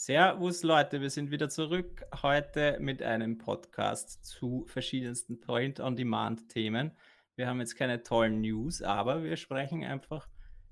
Servus 0.00 0.62
Leute, 0.62 1.00
wir 1.00 1.10
sind 1.10 1.32
wieder 1.32 1.48
zurück 1.48 2.06
heute 2.22 2.78
mit 2.78 3.02
einem 3.02 3.36
Podcast 3.36 4.24
zu 4.24 4.64
verschiedensten 4.68 5.40
Print-on-Demand-Themen. 5.40 6.92
Wir 7.34 7.48
haben 7.48 7.58
jetzt 7.58 7.74
keine 7.74 8.04
tollen 8.04 8.40
News, 8.40 8.80
aber 8.80 9.24
wir 9.24 9.36
sprechen 9.36 9.82
einfach 9.82 10.28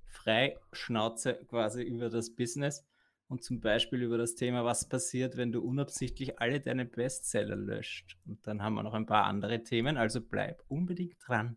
frei 0.07 0.57
Schnauze 0.73 1.35
quasi 1.49 1.83
über 1.83 2.09
das 2.09 2.37
Business 2.37 2.87
und 3.27 3.43
zum 3.43 3.61
Beispiel 3.61 4.01
über 4.05 4.17
das 4.17 4.37
Thema, 4.37 4.65
was 4.65 4.89
passiert, 4.89 5.37
wenn 5.37 5.51
du 5.51 5.61
unabsichtlich 5.61 6.39
alle 6.39 6.61
deine 6.61 6.85
Bestseller 6.85 7.57
löscht. 7.57 8.17
Und 8.27 8.47
dann 8.47 8.63
haben 8.63 8.75
wir 8.75 8.85
noch 8.85 8.95
ein 8.95 9.07
paar 9.07 9.25
andere 9.25 9.65
Themen, 9.65 9.97
also 9.97 10.21
bleib 10.21 10.63
unbedingt 10.69 11.17
dran. 11.27 11.57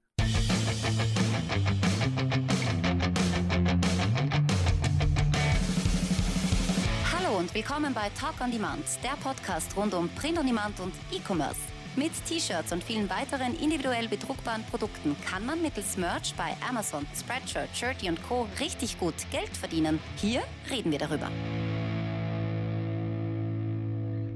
Willkommen 7.60 7.94
bei 7.94 8.10
Talk 8.12 8.40
on 8.40 8.52
Demand, 8.52 8.86
der 9.04 9.18
Podcast 9.22 9.76
rund 9.76 9.94
um 9.94 10.08
Print 10.16 10.40
on 10.40 10.48
Demand 10.48 10.80
und 10.80 10.94
E-Commerce. 11.12 11.60
Mit 11.98 12.14
T-Shirts 12.26 12.72
und 12.72 12.82
vielen 12.82 13.10
weiteren 13.10 13.54
individuell 13.60 14.08
bedruckbaren 14.08 14.64
Produkten 14.64 15.14
kann 15.26 15.46
man 15.46 15.62
mittels 15.62 15.98
Merch 15.98 16.34
bei 16.38 16.56
Amazon, 16.66 17.06
Spreadshirt, 17.14 17.68
Shirty 17.76 18.08
und 18.08 18.24
Co. 18.24 18.48
richtig 18.62 18.98
gut 18.98 19.14
Geld 19.30 19.50
verdienen. 19.50 20.00
Hier 20.16 20.42
reden 20.70 20.90
wir 20.90 21.00
darüber. 21.00 21.30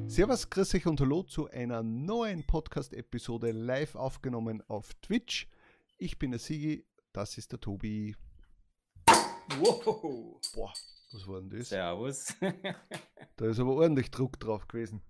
Servus, 0.10 0.50
grüß 0.50 0.76
euch 0.76 0.86
und 0.86 1.00
hallo 1.00 1.24
zu 1.24 1.50
einer 1.50 1.82
neuen 1.82 2.46
Podcast-Episode 2.46 3.54
live 3.54 3.96
aufgenommen 3.96 4.62
auf 4.68 4.94
Twitch. 4.96 5.48
Ich 5.98 6.20
bin 6.20 6.32
der 6.32 6.42
Sigi, 6.42 6.86
das 7.14 7.38
ist 7.38 7.54
der 7.54 7.62
Tobi. 7.62 8.18
Wow. 9.60 10.42
Boah, 10.54 10.74
was 11.14 11.28
war 11.28 11.40
denn 11.42 11.50
das? 11.50 11.70
Servus. 11.70 12.36
da 13.36 13.46
ist 13.46 13.60
aber 13.60 13.74
ordentlich 13.74 14.12
Druck 14.12 14.40
drauf 14.40 14.68
gewesen. 14.68 15.02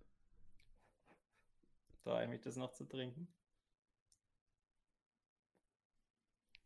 Traue 2.04 2.24
ich 2.24 2.30
mich 2.30 2.42
das 2.42 2.56
noch 2.58 2.72
zu 2.72 2.86
trinken? 2.86 3.28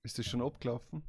Ist 0.03 0.17
das 0.17 0.25
schon 0.25 0.41
abgelaufen? 0.41 1.03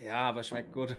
Ja, 0.00 0.28
aber 0.28 0.42
schmeckt 0.42 0.72
gut. 0.72 0.96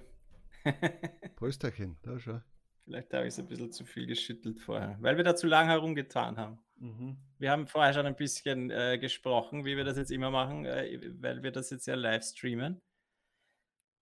Prösterchen, 1.35 1.97
da 2.03 2.19
schau. 2.19 2.41
Vielleicht 2.85 3.13
habe 3.13 3.25
ich 3.25 3.33
es 3.33 3.39
ein 3.39 3.47
bisschen 3.47 3.71
zu 3.71 3.85
viel 3.85 4.05
geschüttelt 4.05 4.59
vorher, 4.59 4.97
weil 4.99 5.15
wir 5.17 5.23
da 5.23 5.35
zu 5.35 5.47
lange 5.47 5.69
herumgetan 5.71 6.37
haben. 6.37 6.59
Mhm. 6.77 7.17
Wir 7.39 7.51
haben 7.51 7.67
vorher 7.67 7.93
schon 7.93 8.05
ein 8.05 8.15
bisschen 8.15 8.71
äh, 8.71 8.97
gesprochen, 8.97 9.63
wie 9.63 9.77
wir 9.77 9.85
das 9.85 9.97
jetzt 9.97 10.11
immer 10.11 10.31
machen, 10.31 10.65
äh, 10.65 10.99
weil 11.21 11.43
wir 11.43 11.51
das 11.51 11.69
jetzt 11.69 11.87
ja 11.87 11.95
live 11.95 12.23
streamen. 12.23 12.81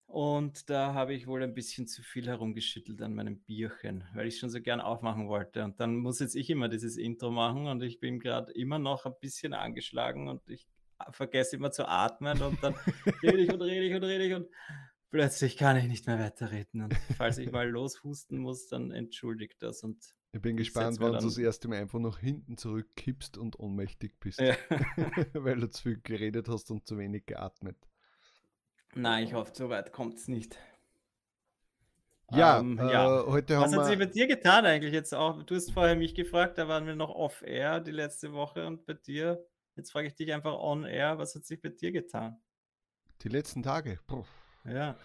Und 0.06 0.68
da 0.70 0.92
habe 0.92 1.14
ich 1.14 1.28
wohl 1.28 1.42
ein 1.42 1.54
bisschen 1.54 1.86
zu 1.86 2.02
viel 2.02 2.26
herumgeschüttelt 2.26 3.00
an 3.00 3.14
meinem 3.14 3.38
Bierchen, 3.42 4.04
weil 4.14 4.26
ich 4.26 4.38
schon 4.38 4.50
so 4.50 4.60
gern 4.60 4.80
aufmachen 4.80 5.28
wollte. 5.28 5.62
Und 5.62 5.78
dann 5.78 5.94
muss 5.96 6.18
jetzt 6.18 6.34
ich 6.34 6.50
immer 6.50 6.68
dieses 6.68 6.96
Intro 6.96 7.30
machen 7.30 7.68
und 7.68 7.82
ich 7.82 8.00
bin 8.00 8.18
gerade 8.18 8.50
immer 8.52 8.80
noch 8.80 9.06
ein 9.06 9.14
bisschen 9.20 9.52
angeschlagen 9.52 10.28
und 10.28 10.48
ich 10.48 10.66
vergesse 11.10 11.56
immer 11.56 11.70
zu 11.70 11.86
atmen 11.86 12.42
und 12.42 12.62
dann 12.62 12.74
rede 13.22 13.38
ich 13.38 13.52
und 13.52 13.62
rede 13.62 13.86
ich 13.86 13.94
und 13.94 14.02
rede 14.02 14.24
ich 14.24 14.34
und 14.34 14.48
plötzlich 15.10 15.56
kann 15.56 15.76
ich 15.76 15.86
nicht 15.86 16.06
mehr 16.06 16.18
weiterreden. 16.18 16.82
Und 16.82 16.94
falls 17.16 17.38
ich 17.38 17.50
mal 17.50 17.68
loshusten 17.68 18.38
muss, 18.38 18.68
dann 18.68 18.90
entschuldigt 18.90 19.62
das. 19.62 19.82
Und 19.82 20.14
ich 20.32 20.40
bin 20.40 20.56
gespannt, 20.56 20.98
wann 21.00 21.12
du 21.12 21.18
das 21.20 21.38
erste 21.38 21.68
Mal 21.68 21.80
einfach 21.80 21.98
nach 21.98 22.18
hinten 22.18 22.56
zurückkippst 22.56 23.36
und 23.36 23.58
ohnmächtig 23.58 24.18
bist. 24.20 24.40
Ja. 24.40 24.54
Weil 25.34 25.58
du 25.60 25.70
zu 25.70 25.82
viel 25.82 26.00
geredet 26.00 26.48
hast 26.48 26.70
und 26.70 26.86
zu 26.86 26.96
wenig 26.98 27.26
geatmet. 27.26 27.76
Nein, 28.94 29.24
ich 29.24 29.34
hoffe, 29.34 29.52
so 29.54 29.68
weit 29.68 29.92
kommt 29.92 30.18
es 30.18 30.28
nicht. 30.28 30.56
Ja, 32.32 32.60
ähm, 32.60 32.78
äh, 32.78 32.92
ja. 32.92 33.24
heute 33.26 33.58
Was 33.58 33.74
hat 33.74 33.86
sich 33.86 33.98
bei 33.98 34.06
dir 34.06 34.28
getan 34.28 34.64
eigentlich 34.64 34.92
jetzt 34.92 35.12
auch? 35.12 35.42
Du 35.42 35.56
hast 35.56 35.72
vorher 35.72 35.96
mich 35.96 36.14
gefragt, 36.14 36.58
da 36.58 36.68
waren 36.68 36.86
wir 36.86 36.94
noch 36.94 37.10
off-air 37.10 37.80
die 37.80 37.90
letzte 37.90 38.32
Woche 38.32 38.66
und 38.68 38.86
bei 38.86 38.94
dir, 38.94 39.44
jetzt 39.74 39.90
frage 39.90 40.06
ich 40.06 40.14
dich 40.14 40.32
einfach 40.32 40.54
on-air, 40.54 41.18
was 41.18 41.34
hat 41.34 41.44
sich 41.44 41.60
bei 41.60 41.70
dir 41.70 41.90
getan? 41.90 42.40
Die 43.22 43.28
letzten 43.28 43.64
Tage? 43.64 43.98
Puh. 44.06 44.24
Ja. 44.64 44.96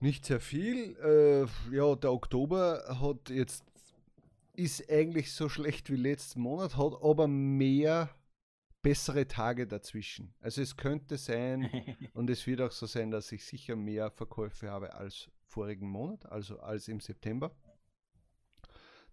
Nicht 0.00 0.24
sehr 0.24 0.40
viel. 0.40 0.96
Äh, 0.96 1.74
ja, 1.74 1.94
der 1.94 2.12
Oktober 2.12 2.98
hat 3.00 3.30
jetzt 3.30 3.64
ist 4.54 4.90
eigentlich 4.90 5.32
so 5.32 5.48
schlecht 5.48 5.90
wie 5.90 5.96
letzten 5.96 6.40
Monat, 6.40 6.76
hat 6.76 6.92
aber 7.02 7.28
mehr 7.28 8.10
bessere 8.82 9.26
Tage 9.26 9.66
dazwischen. 9.66 10.34
Also 10.40 10.62
es 10.62 10.76
könnte 10.76 11.16
sein 11.16 11.70
und 12.14 12.30
es 12.30 12.46
wird 12.46 12.60
auch 12.60 12.72
so 12.72 12.86
sein, 12.86 13.10
dass 13.10 13.30
ich 13.32 13.44
sicher 13.44 13.76
mehr 13.76 14.10
Verkäufe 14.10 14.70
habe 14.70 14.94
als 14.94 15.30
vorigen 15.46 15.88
Monat, 15.88 16.26
also 16.26 16.60
als 16.60 16.88
im 16.88 17.00
September. 17.00 17.52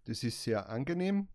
Das 0.04 0.22
ist 0.22 0.42
sehr 0.42 0.68
angenehm 0.68 1.28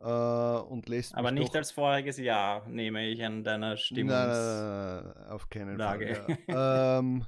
äh, 0.00 0.04
und 0.04 0.88
lässt 0.88 1.14
Aber 1.14 1.30
nicht 1.30 1.54
als 1.54 1.72
voriges 1.72 2.18
Jahr, 2.18 2.66
nehme 2.68 3.06
ich 3.06 3.22
an 3.24 3.44
deiner 3.44 3.76
Stimmung. 3.76 4.14
auf 4.14 5.48
keinen. 5.50 5.78
Fall. 5.78 6.26
Ja. 6.48 6.98
ähm, 6.98 7.26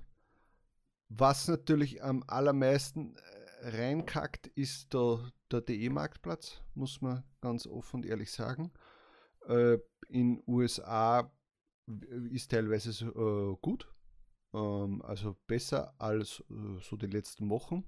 was 1.11 1.49
natürlich 1.49 2.03
am 2.03 2.23
allermeisten 2.27 3.17
äh, 3.17 3.69
reinkackt, 3.71 4.47
ist 4.47 4.95
der, 4.95 5.31
der 5.51 5.61
DE-Marktplatz, 5.61 6.63
muss 6.75 7.01
man 7.01 7.25
ganz 7.41 7.67
offen 7.67 7.97
und 7.97 8.07
ehrlich 8.07 8.31
sagen. 8.31 8.73
Äh, 9.47 9.79
in 10.09 10.43
USA 10.47 11.31
ist 12.31 12.53
teilweise 12.53 12.91
äh, 13.07 13.57
gut, 13.61 13.93
ähm, 14.55 15.03
also 15.03 15.37
besser 15.47 15.95
als 15.99 16.45
äh, 16.49 16.81
so 16.81 16.97
die 16.97 17.07
letzten 17.07 17.51
Wochen. 17.51 17.85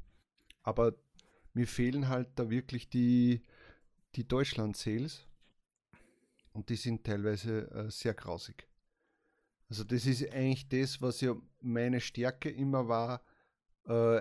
Aber 0.64 0.94
mir 1.54 1.68
fehlen 1.68 2.08
halt 2.08 2.30
da 2.36 2.50
wirklich 2.50 2.90
die, 2.90 3.42
die 4.16 4.26
Deutschland-Sales 4.26 5.28
und 6.52 6.68
die 6.70 6.76
sind 6.76 7.04
teilweise 7.04 7.70
äh, 7.70 7.90
sehr 7.90 8.14
grausig. 8.14 8.66
Also 9.72 9.84
das 9.84 10.04
ist 10.04 10.30
eigentlich 10.34 10.68
das, 10.68 11.00
was 11.00 11.22
ja 11.22 11.34
meine 11.62 12.02
Stärke 12.02 12.50
immer 12.50 12.88
war. 12.88 13.22
Äh, 13.86 14.20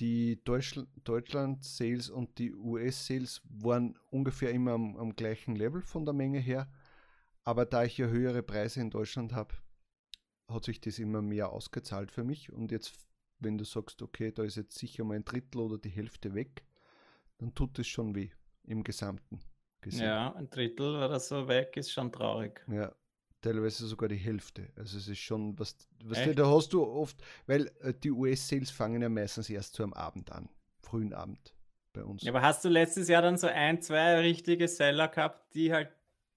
die 0.00 0.42
Deutschland-Sales 0.42 2.10
und 2.10 2.36
die 2.40 2.52
US-Sales 2.52 3.40
waren 3.44 3.96
ungefähr 4.10 4.50
immer 4.50 4.72
am, 4.72 4.96
am, 4.96 5.14
gleichen 5.14 5.54
Level 5.54 5.80
von 5.80 6.04
der 6.04 6.12
Menge 6.12 6.40
her. 6.40 6.68
Aber 7.44 7.66
da 7.66 7.84
ich 7.84 7.98
ja 7.98 8.08
höhere 8.08 8.42
Preise 8.42 8.80
in 8.80 8.90
Deutschland 8.90 9.32
habe, 9.32 9.54
hat 10.48 10.64
sich 10.64 10.80
das 10.80 10.98
immer 10.98 11.22
mehr 11.22 11.50
ausgezahlt 11.52 12.10
für 12.10 12.24
mich. 12.24 12.52
Und 12.52 12.72
jetzt, 12.72 12.94
wenn 13.38 13.58
du 13.58 13.64
sagst, 13.64 14.02
okay, 14.02 14.32
da 14.32 14.42
ist 14.42 14.56
jetzt 14.56 14.76
sicher 14.76 15.04
mal 15.04 15.14
ein 15.14 15.24
Drittel 15.24 15.60
oder 15.60 15.78
die 15.78 15.88
Hälfte 15.88 16.34
weg, 16.34 16.64
dann 17.38 17.54
tut 17.54 17.78
es 17.78 17.86
schon 17.86 18.16
weh 18.16 18.30
im 18.64 18.82
Gesamten. 18.82 19.38
Gesehen. 19.82 20.06
Ja, 20.06 20.34
ein 20.34 20.50
Drittel 20.50 20.96
oder 20.96 21.20
so 21.20 21.46
weg 21.46 21.76
ist 21.76 21.92
schon 21.92 22.10
traurig. 22.10 22.66
Ja, 22.66 22.92
teilweise 23.40 23.86
sogar 23.86 24.08
die 24.08 24.16
Hälfte. 24.16 24.68
Also 24.76 24.98
es 24.98 25.08
ist 25.08 25.18
schon 25.18 25.58
was, 25.58 25.76
was 26.04 26.22
du, 26.22 26.34
da 26.34 26.46
hast 26.46 26.72
du 26.72 26.84
oft, 26.84 27.16
weil 27.46 27.70
äh, 27.80 27.94
die 27.94 28.10
US-Sales 28.10 28.70
fangen 28.70 29.02
ja 29.02 29.08
meistens 29.08 29.50
erst 29.50 29.74
so 29.74 29.84
am 29.84 29.92
Abend 29.92 30.32
an, 30.32 30.48
frühen 30.80 31.12
Abend 31.12 31.54
bei 31.92 32.04
uns. 32.04 32.22
Ja, 32.22 32.32
aber 32.32 32.42
hast 32.42 32.64
du 32.64 32.68
letztes 32.68 33.08
Jahr 33.08 33.22
dann 33.22 33.36
so 33.36 33.46
ein, 33.46 33.80
zwei 33.82 34.20
richtige 34.20 34.68
Seller 34.68 35.08
gehabt, 35.08 35.54
die 35.54 35.72
halt 35.72 35.90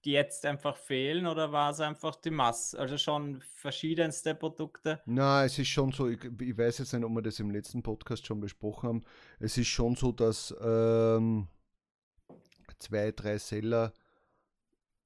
jetzt 0.04 0.44
einfach 0.46 0.76
fehlen 0.76 1.26
oder 1.26 1.52
war 1.52 1.70
es 1.70 1.80
einfach 1.80 2.16
die 2.16 2.30
Masse? 2.30 2.78
Also 2.78 2.98
schon 2.98 3.40
verschiedenste 3.40 4.34
Produkte? 4.34 5.00
Na, 5.06 5.44
es 5.44 5.58
ist 5.58 5.68
schon 5.68 5.92
so, 5.92 6.08
ich, 6.08 6.18
ich, 6.40 6.56
weiß 6.56 6.78
jetzt 6.78 6.92
nicht, 6.92 7.04
ob 7.04 7.12
wir 7.12 7.22
das 7.22 7.38
im 7.40 7.50
letzten 7.50 7.82
Podcast 7.82 8.26
schon 8.26 8.40
besprochen 8.40 8.88
haben. 8.88 9.04
Es 9.38 9.56
ist 9.58 9.68
schon 9.68 9.94
so, 9.94 10.12
dass 10.12 10.54
ähm, 10.60 11.48
zwei, 12.78 13.12
drei 13.12 13.38
Seller 13.38 13.92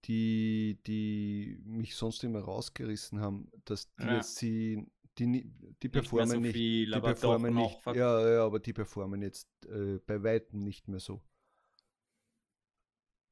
die, 0.07 0.79
die 0.87 1.59
mich 1.65 1.95
sonst 1.97 2.23
immer 2.25 2.41
rausgerissen 2.41 3.21
haben, 3.21 3.51
dass 3.65 3.93
die 3.97 4.05
ja. 4.05 4.17
jetzt 4.17 4.37
sie, 4.37 4.87
die, 5.19 5.51
die 5.83 5.89
performen 5.89 6.43
nicht, 6.43 6.53
so 6.53 6.59
viel, 6.59 6.93
die 6.93 7.01
performen 7.01 7.55
nicht, 7.55 7.87
ja, 7.87 8.29
ja, 8.29 8.45
aber 8.45 8.61
die 8.61 8.73
performen 8.73 9.23
jetzt 9.23 9.49
äh, 9.67 9.99
bei 10.07 10.23
weitem 10.23 10.61
nicht 10.61 10.89
mehr 10.89 11.01
so. 11.01 11.21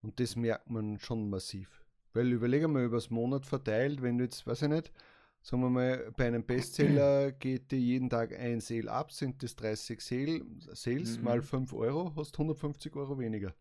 Und 0.03 0.21
das 0.21 0.37
merkt 0.37 0.69
man 0.69 0.99
schon 0.99 1.31
massiv. 1.31 1.85
Weil 2.13 2.33
überlege 2.33 2.69
mal 2.69 2.85
übers 2.85 3.11
Monat 3.11 3.47
verteilt, 3.47 4.03
wenn 4.03 4.19
du 4.19 4.25
jetzt, 4.25 4.47
weiß 4.47 4.63
ich 4.63 4.69
nicht, 4.69 4.93
sagen 5.41 5.63
wir 5.63 5.71
mal, 5.71 6.13
bei 6.17 6.27
einem 6.27 6.45
Bestseller 6.45 7.33
geht 7.39 7.71
dir 7.71 7.79
jeden 7.79 8.11
Tag 8.11 8.33
ein 8.33 8.61
Sale 8.61 8.91
ab, 8.91 9.13
sind 9.13 9.43
das 9.43 9.57
30 9.57 10.01
Sale, 10.01 10.43
Sales 10.73 11.19
mhm. 11.19 11.25
mal 11.25 11.43
5 11.43 11.73
Euro, 11.73 12.13
hast 12.17 12.35
150 12.35 12.95
Euro 12.97 13.19
weniger. 13.19 13.55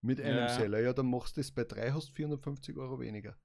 Mit 0.00 0.20
einem 0.20 0.38
ja. 0.38 0.48
Seller. 0.48 0.80
Ja, 0.80 0.92
dann 0.92 1.10
machst 1.10 1.36
du 1.36 1.40
es 1.40 1.52
bei 1.52 1.64
drei, 1.64 1.90
hast 1.90 2.10
450 2.10 2.76
Euro 2.76 3.00
weniger. 3.00 3.36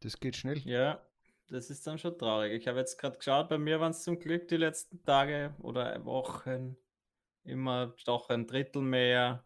Das 0.00 0.18
geht 0.18 0.36
schnell. 0.36 0.58
Ja, 0.58 1.04
das 1.48 1.70
ist 1.70 1.86
dann 1.86 1.98
schon 1.98 2.16
traurig. 2.16 2.52
Ich 2.52 2.68
habe 2.68 2.78
jetzt 2.78 2.96
gerade 2.96 3.18
geschaut, 3.18 3.48
bei 3.48 3.58
mir 3.58 3.80
waren 3.80 3.90
es 3.90 4.02
zum 4.02 4.18
Glück 4.18 4.48
die 4.48 4.56
letzten 4.56 5.02
Tage 5.02 5.54
oder 5.58 6.04
Wochen 6.04 6.76
immer 7.44 7.94
doch 8.04 8.28
ein 8.28 8.46
Drittel 8.46 8.82
mehr. 8.82 9.44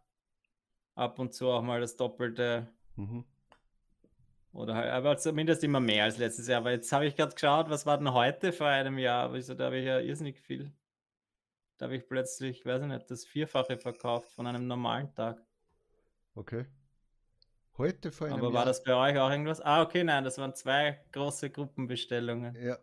Ab 0.95 1.19
und 1.19 1.35
zu 1.35 1.49
auch 1.49 1.63
mal 1.63 1.81
das 1.81 1.97
Doppelte. 1.97 2.69
Mhm. 2.97 3.25
Oder 4.53 4.77
halt, 4.77 4.93
aber 4.93 5.17
zumindest 5.17 5.65
immer 5.65 5.81
mehr 5.81 6.05
als 6.05 6.19
letztes 6.19 6.47
Jahr. 6.47 6.59
Aber 6.59 6.71
jetzt 6.71 6.93
habe 6.93 7.07
ich 7.07 7.17
gerade 7.17 7.35
geschaut, 7.35 7.69
was 7.69 7.87
war 7.87 7.99
denn 7.99 8.13
heute 8.13 8.53
vor 8.53 8.69
einem 8.69 8.99
Jahr? 8.99 9.31
Also, 9.31 9.55
da 9.55 9.65
habe 9.65 9.79
ich 9.79 9.85
ja 9.85 9.99
irrsinnig 9.99 10.39
viel. 10.39 10.73
Da 11.79 11.87
habe 11.87 11.97
ich 11.97 12.07
plötzlich, 12.09 12.65
weiß 12.65 12.83
ich 12.83 12.89
nicht, 12.89 13.11
das 13.11 13.25
Vierfache 13.25 13.79
verkauft 13.79 14.33
von 14.33 14.47
einem 14.47 14.67
normalen 14.67 15.13
Tag. 15.15 15.43
Okay. 16.35 16.67
Heute 17.77 18.13
vor 18.13 18.29
einem 18.29 18.37
Aber 18.37 18.49
war 18.49 18.61
Jahr. 18.61 18.67
das 18.67 18.85
bei 18.85 18.95
euch 18.95 19.19
auch 19.19 19.31
irgendwas? 19.31 19.61
Ah, 19.61 19.83
okay, 19.83 20.05
nein, 20.05 20.23
das 20.23 20.39
waren 20.39 20.55
zwei 20.55 21.01
große 21.11 21.51
Gruppenbestellungen. 21.51 22.55
Ja. 22.55 22.79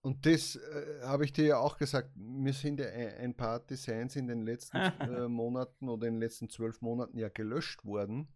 Und 0.00 0.24
das 0.26 0.56
äh, 0.56 1.02
habe 1.02 1.24
ich 1.24 1.32
dir 1.32 1.44
ja 1.46 1.58
auch 1.58 1.76
gesagt. 1.76 2.10
Mir 2.16 2.52
sind 2.52 2.80
ja 2.80 2.86
ein 2.86 3.34
paar 3.34 3.60
Designs 3.60 4.16
in 4.16 4.26
den 4.26 4.42
letzten 4.42 4.76
äh, 5.00 5.28
Monaten 5.28 5.88
oder 5.88 6.06
in 6.06 6.14
den 6.14 6.20
letzten 6.20 6.48
zwölf 6.48 6.80
Monaten 6.80 7.18
ja 7.18 7.28
gelöscht 7.28 7.84
worden 7.84 8.28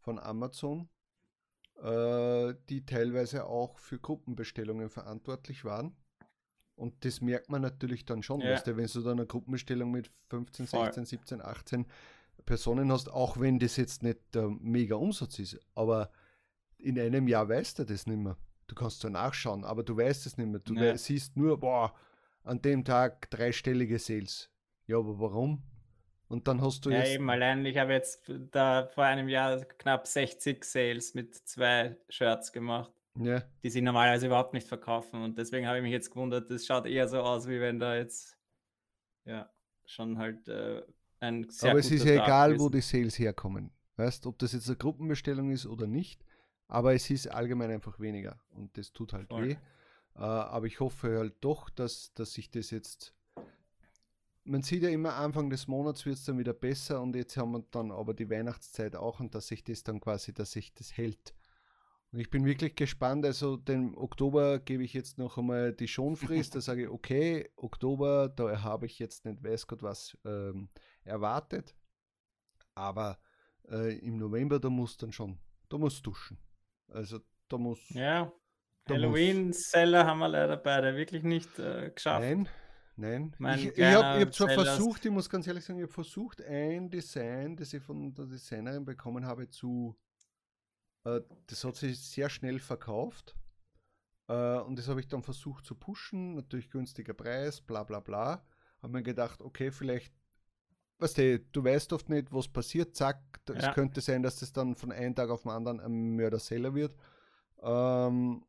von 0.00 0.18
Amazon, 0.18 0.90
äh, 1.82 2.54
die 2.68 2.84
teilweise 2.84 3.46
auch 3.46 3.78
für 3.78 3.98
Gruppenbestellungen 3.98 4.90
verantwortlich 4.90 5.64
waren. 5.64 5.96
Und 6.76 7.04
das 7.04 7.20
merkt 7.20 7.50
man 7.50 7.62
natürlich 7.62 8.04
dann 8.04 8.22
schon, 8.22 8.40
ja. 8.40 8.50
weißt 8.50 8.66
du, 8.66 8.76
wenn 8.76 8.86
du 8.86 9.00
dann 9.00 9.18
eine 9.18 9.26
Gruppenbestellung 9.26 9.90
mit 9.90 10.10
15, 10.30 10.66
16, 10.66 10.92
Voll. 10.92 11.06
17, 11.06 11.40
18 11.42 11.86
Personen 12.44 12.90
hast, 12.90 13.10
auch 13.10 13.38
wenn 13.38 13.58
das 13.58 13.76
jetzt 13.76 14.02
nicht 14.02 14.18
der 14.34 14.48
mega 14.48 14.96
Umsatz 14.96 15.38
ist, 15.38 15.58
aber 15.74 16.10
in 16.78 16.98
einem 16.98 17.28
Jahr 17.28 17.48
weißt 17.48 17.78
du 17.78 17.84
das 17.84 18.06
nicht 18.06 18.18
mehr. 18.18 18.36
Du 18.66 18.74
kannst 18.74 19.00
zwar 19.00 19.10
nachschauen, 19.10 19.64
aber 19.64 19.82
du 19.82 19.96
weißt 19.96 20.26
es 20.26 20.36
nicht 20.36 20.48
mehr. 20.48 20.60
Du 20.60 20.74
ja. 20.74 20.96
siehst 20.96 21.36
nur, 21.36 21.58
boah, 21.58 21.94
an 22.42 22.60
dem 22.60 22.84
Tag 22.84 23.30
dreistellige 23.30 23.98
Sales. 23.98 24.50
Ja, 24.86 24.98
aber 24.98 25.18
warum? 25.18 25.62
Und 26.28 26.48
dann 26.48 26.60
hast 26.60 26.84
du 26.84 26.90
ja, 26.90 26.98
jetzt. 26.98 27.08
Ja, 27.08 27.14
eben, 27.14 27.30
allein 27.30 27.64
ich 27.64 27.76
habe 27.78 27.92
jetzt 27.92 28.30
da 28.50 28.86
vor 28.86 29.04
einem 29.04 29.28
Jahr 29.28 29.64
knapp 29.64 30.06
60 30.06 30.64
Sales 30.64 31.14
mit 31.14 31.34
zwei 31.34 31.96
Shirts 32.08 32.52
gemacht. 32.52 32.92
Ja. 33.18 33.42
Die 33.62 33.70
sie 33.70 33.80
normalerweise 33.80 34.26
überhaupt 34.26 34.54
nicht 34.54 34.66
verkaufen. 34.66 35.22
Und 35.22 35.38
deswegen 35.38 35.66
habe 35.66 35.78
ich 35.78 35.82
mich 35.82 35.92
jetzt 35.92 36.10
gewundert, 36.10 36.50
das 36.50 36.66
schaut 36.66 36.86
eher 36.86 37.08
so 37.08 37.20
aus, 37.20 37.46
wie 37.46 37.60
wenn 37.60 37.78
da 37.78 37.96
jetzt 37.96 38.36
ja 39.24 39.48
schon 39.86 40.18
halt 40.18 40.48
äh, 40.48 40.82
ein 41.20 41.48
sehr 41.48 41.70
Aber 41.70 41.80
es 41.80 41.90
ist 41.90 42.04
ja 42.04 42.16
Tag 42.16 42.26
egal, 42.26 42.52
ist. 42.54 42.60
wo 42.60 42.68
die 42.68 42.80
Sales 42.80 43.18
herkommen. 43.18 43.70
Weißt 43.96 44.26
ob 44.26 44.38
das 44.38 44.52
jetzt 44.52 44.68
eine 44.68 44.76
Gruppenbestellung 44.76 45.50
ist 45.50 45.66
oder 45.66 45.86
nicht. 45.86 46.24
Aber 46.66 46.94
es 46.94 47.08
ist 47.10 47.28
allgemein 47.30 47.70
einfach 47.70 48.00
weniger. 48.00 48.40
Und 48.50 48.76
das 48.76 48.92
tut 48.92 49.12
halt 49.12 49.28
Voll. 49.28 49.48
weh. 49.48 49.56
Äh, 50.16 50.18
aber 50.18 50.66
ich 50.66 50.80
hoffe 50.80 51.18
halt 51.18 51.36
doch, 51.40 51.70
dass, 51.70 52.12
dass 52.14 52.32
sich 52.32 52.50
das 52.50 52.70
jetzt 52.70 53.14
man 54.44 54.62
sieht 54.62 54.82
ja 54.82 54.90
immer, 54.90 55.14
Anfang 55.14 55.48
des 55.50 55.66
Monats 55.68 56.04
wird 56.04 56.16
es 56.16 56.24
dann 56.24 56.38
wieder 56.38 56.52
besser 56.52 57.00
und 57.00 57.16
jetzt 57.16 57.36
haben 57.36 57.52
wir 57.52 57.64
dann 57.70 57.90
aber 57.90 58.14
die 58.14 58.28
Weihnachtszeit 58.28 58.94
auch 58.94 59.20
und 59.20 59.34
dass 59.34 59.48
sich 59.48 59.64
das 59.64 59.82
dann 59.84 60.00
quasi, 60.00 60.32
dass 60.32 60.52
sich 60.52 60.74
das 60.74 60.96
hält. 60.96 61.34
Ich 62.16 62.30
bin 62.30 62.44
wirklich 62.44 62.76
gespannt. 62.76 63.24
Also 63.24 63.56
den 63.56 63.96
Oktober 63.96 64.58
gebe 64.60 64.84
ich 64.84 64.92
jetzt 64.92 65.18
noch 65.18 65.38
einmal 65.38 65.72
die 65.72 65.88
Schonfrist. 65.88 66.54
Da 66.54 66.60
sage 66.60 66.82
ich, 66.82 66.88
okay, 66.88 67.50
Oktober, 67.56 68.28
da 68.28 68.62
habe 68.62 68.86
ich 68.86 68.98
jetzt 68.98 69.24
nicht 69.24 69.42
weiß 69.42 69.66
Gott 69.66 69.82
was 69.82 70.16
ähm, 70.24 70.68
erwartet. 71.04 71.74
Aber 72.74 73.18
äh, 73.68 73.98
im 73.98 74.16
November, 74.16 74.58
da 74.58 74.70
muss 74.70 74.96
dann 74.96 75.12
schon, 75.12 75.38
da 75.68 75.78
muss 75.78 76.02
duschen. 76.02 76.38
Also 76.88 77.20
da 77.48 77.58
muss. 77.58 77.88
Ja, 77.90 78.32
Halloween-Seller 78.88 80.06
haben 80.06 80.18
wir 80.18 80.28
leider 80.28 80.56
beide 80.56 80.96
wirklich 80.96 81.22
nicht 81.22 81.58
äh, 81.58 81.90
geschafft. 81.90 82.24
Nein, 82.24 82.48
nein. 82.96 83.34
Mein 83.38 83.58
ich 83.58 83.78
ich 83.78 83.84
habe 83.84 84.20
hab 84.20 84.34
zwar 84.34 84.50
versucht, 84.50 85.04
ich 85.04 85.10
muss 85.10 85.30
ganz 85.30 85.46
ehrlich 85.46 85.64
sagen, 85.64 85.78
ich 85.78 85.84
habe 85.84 85.92
versucht, 85.92 86.42
ein 86.42 86.90
Design, 86.90 87.56
das 87.56 87.72
ich 87.72 87.82
von 87.82 88.14
der 88.14 88.26
Designerin 88.26 88.84
bekommen 88.84 89.26
habe, 89.26 89.48
zu 89.48 89.96
das 91.04 91.64
hat 91.64 91.76
sich 91.76 92.00
sehr 92.00 92.30
schnell 92.30 92.58
verkauft. 92.58 93.36
Äh, 94.28 94.58
und 94.60 94.78
das 94.78 94.88
habe 94.88 95.00
ich 95.00 95.08
dann 95.08 95.22
versucht 95.22 95.64
zu 95.64 95.74
pushen. 95.74 96.34
Natürlich 96.34 96.70
günstiger 96.70 97.14
Preis, 97.14 97.60
bla 97.60 97.84
bla 97.84 98.00
bla. 98.00 98.44
Habe 98.82 98.92
mir 98.92 99.02
gedacht, 99.02 99.40
okay, 99.40 99.70
vielleicht, 99.70 100.12
weißt 100.98 101.18
du, 101.18 101.38
du 101.40 101.64
weißt 101.64 101.92
oft 101.92 102.08
nicht, 102.08 102.32
was 102.32 102.48
passiert. 102.48 102.96
Zack, 102.96 103.40
es 103.54 103.64
ja. 103.64 103.72
könnte 103.72 104.00
sein, 104.00 104.22
dass 104.22 104.38
das 104.40 104.52
dann 104.52 104.74
von 104.74 104.92
einem 104.92 105.14
Tag 105.14 105.30
auf 105.30 105.42
den 105.42 105.52
anderen 105.52 105.80
ein 105.80 106.16
Mörderseller 106.16 106.74
wird. 106.74 106.96
Ähm, 107.62 108.44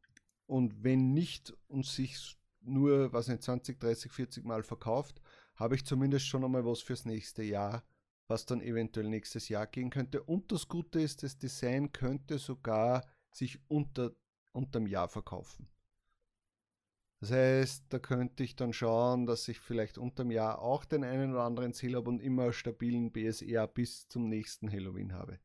und 0.45 0.83
wenn 0.83 1.13
nicht 1.13 1.53
und 1.67 1.85
sich 1.85 2.37
nur, 2.61 3.11
was 3.13 3.27
nicht, 3.27 3.43
20, 3.43 3.79
30, 3.79 4.11
40 4.11 4.45
Mal 4.45 4.63
verkauft, 4.63 5.21
habe 5.55 5.75
ich 5.75 5.85
zumindest 5.85 6.27
schon 6.27 6.43
einmal 6.43 6.65
was 6.65 6.81
fürs 6.81 7.05
nächste 7.05 7.43
Jahr 7.43 7.83
was 8.27 8.45
dann 8.45 8.61
eventuell 8.61 9.09
nächstes 9.09 9.49
Jahr 9.49 9.67
gehen 9.67 9.89
könnte. 9.89 10.23
Und 10.23 10.51
das 10.51 10.67
Gute 10.67 10.99
ist, 11.01 11.23
das 11.23 11.37
Design 11.37 11.91
könnte 11.91 12.37
sogar 12.37 13.05
sich 13.31 13.59
unter 13.67 14.11
unterm 14.55 14.87
Jahr 14.87 15.09
verkaufen. 15.09 15.67
Das 17.19 17.31
heißt, 17.31 17.85
da 17.89 17.99
könnte 17.99 18.43
ich 18.43 18.55
dann 18.55 18.73
schauen, 18.73 19.25
dass 19.25 19.47
ich 19.47 19.59
vielleicht 19.59 19.97
unterm 19.97 20.31
Jahr 20.31 20.59
auch 20.59 20.85
den 20.85 21.03
einen 21.03 21.31
oder 21.33 21.43
anderen 21.43 21.73
Ziel 21.73 21.95
habe 21.95 22.09
und 22.09 22.21
immer 22.21 22.53
stabilen 22.53 23.11
BSR 23.11 23.67
bis 23.67 24.07
zum 24.07 24.29
nächsten 24.29 24.71
Halloween 24.71 25.13
habe. 25.13 25.39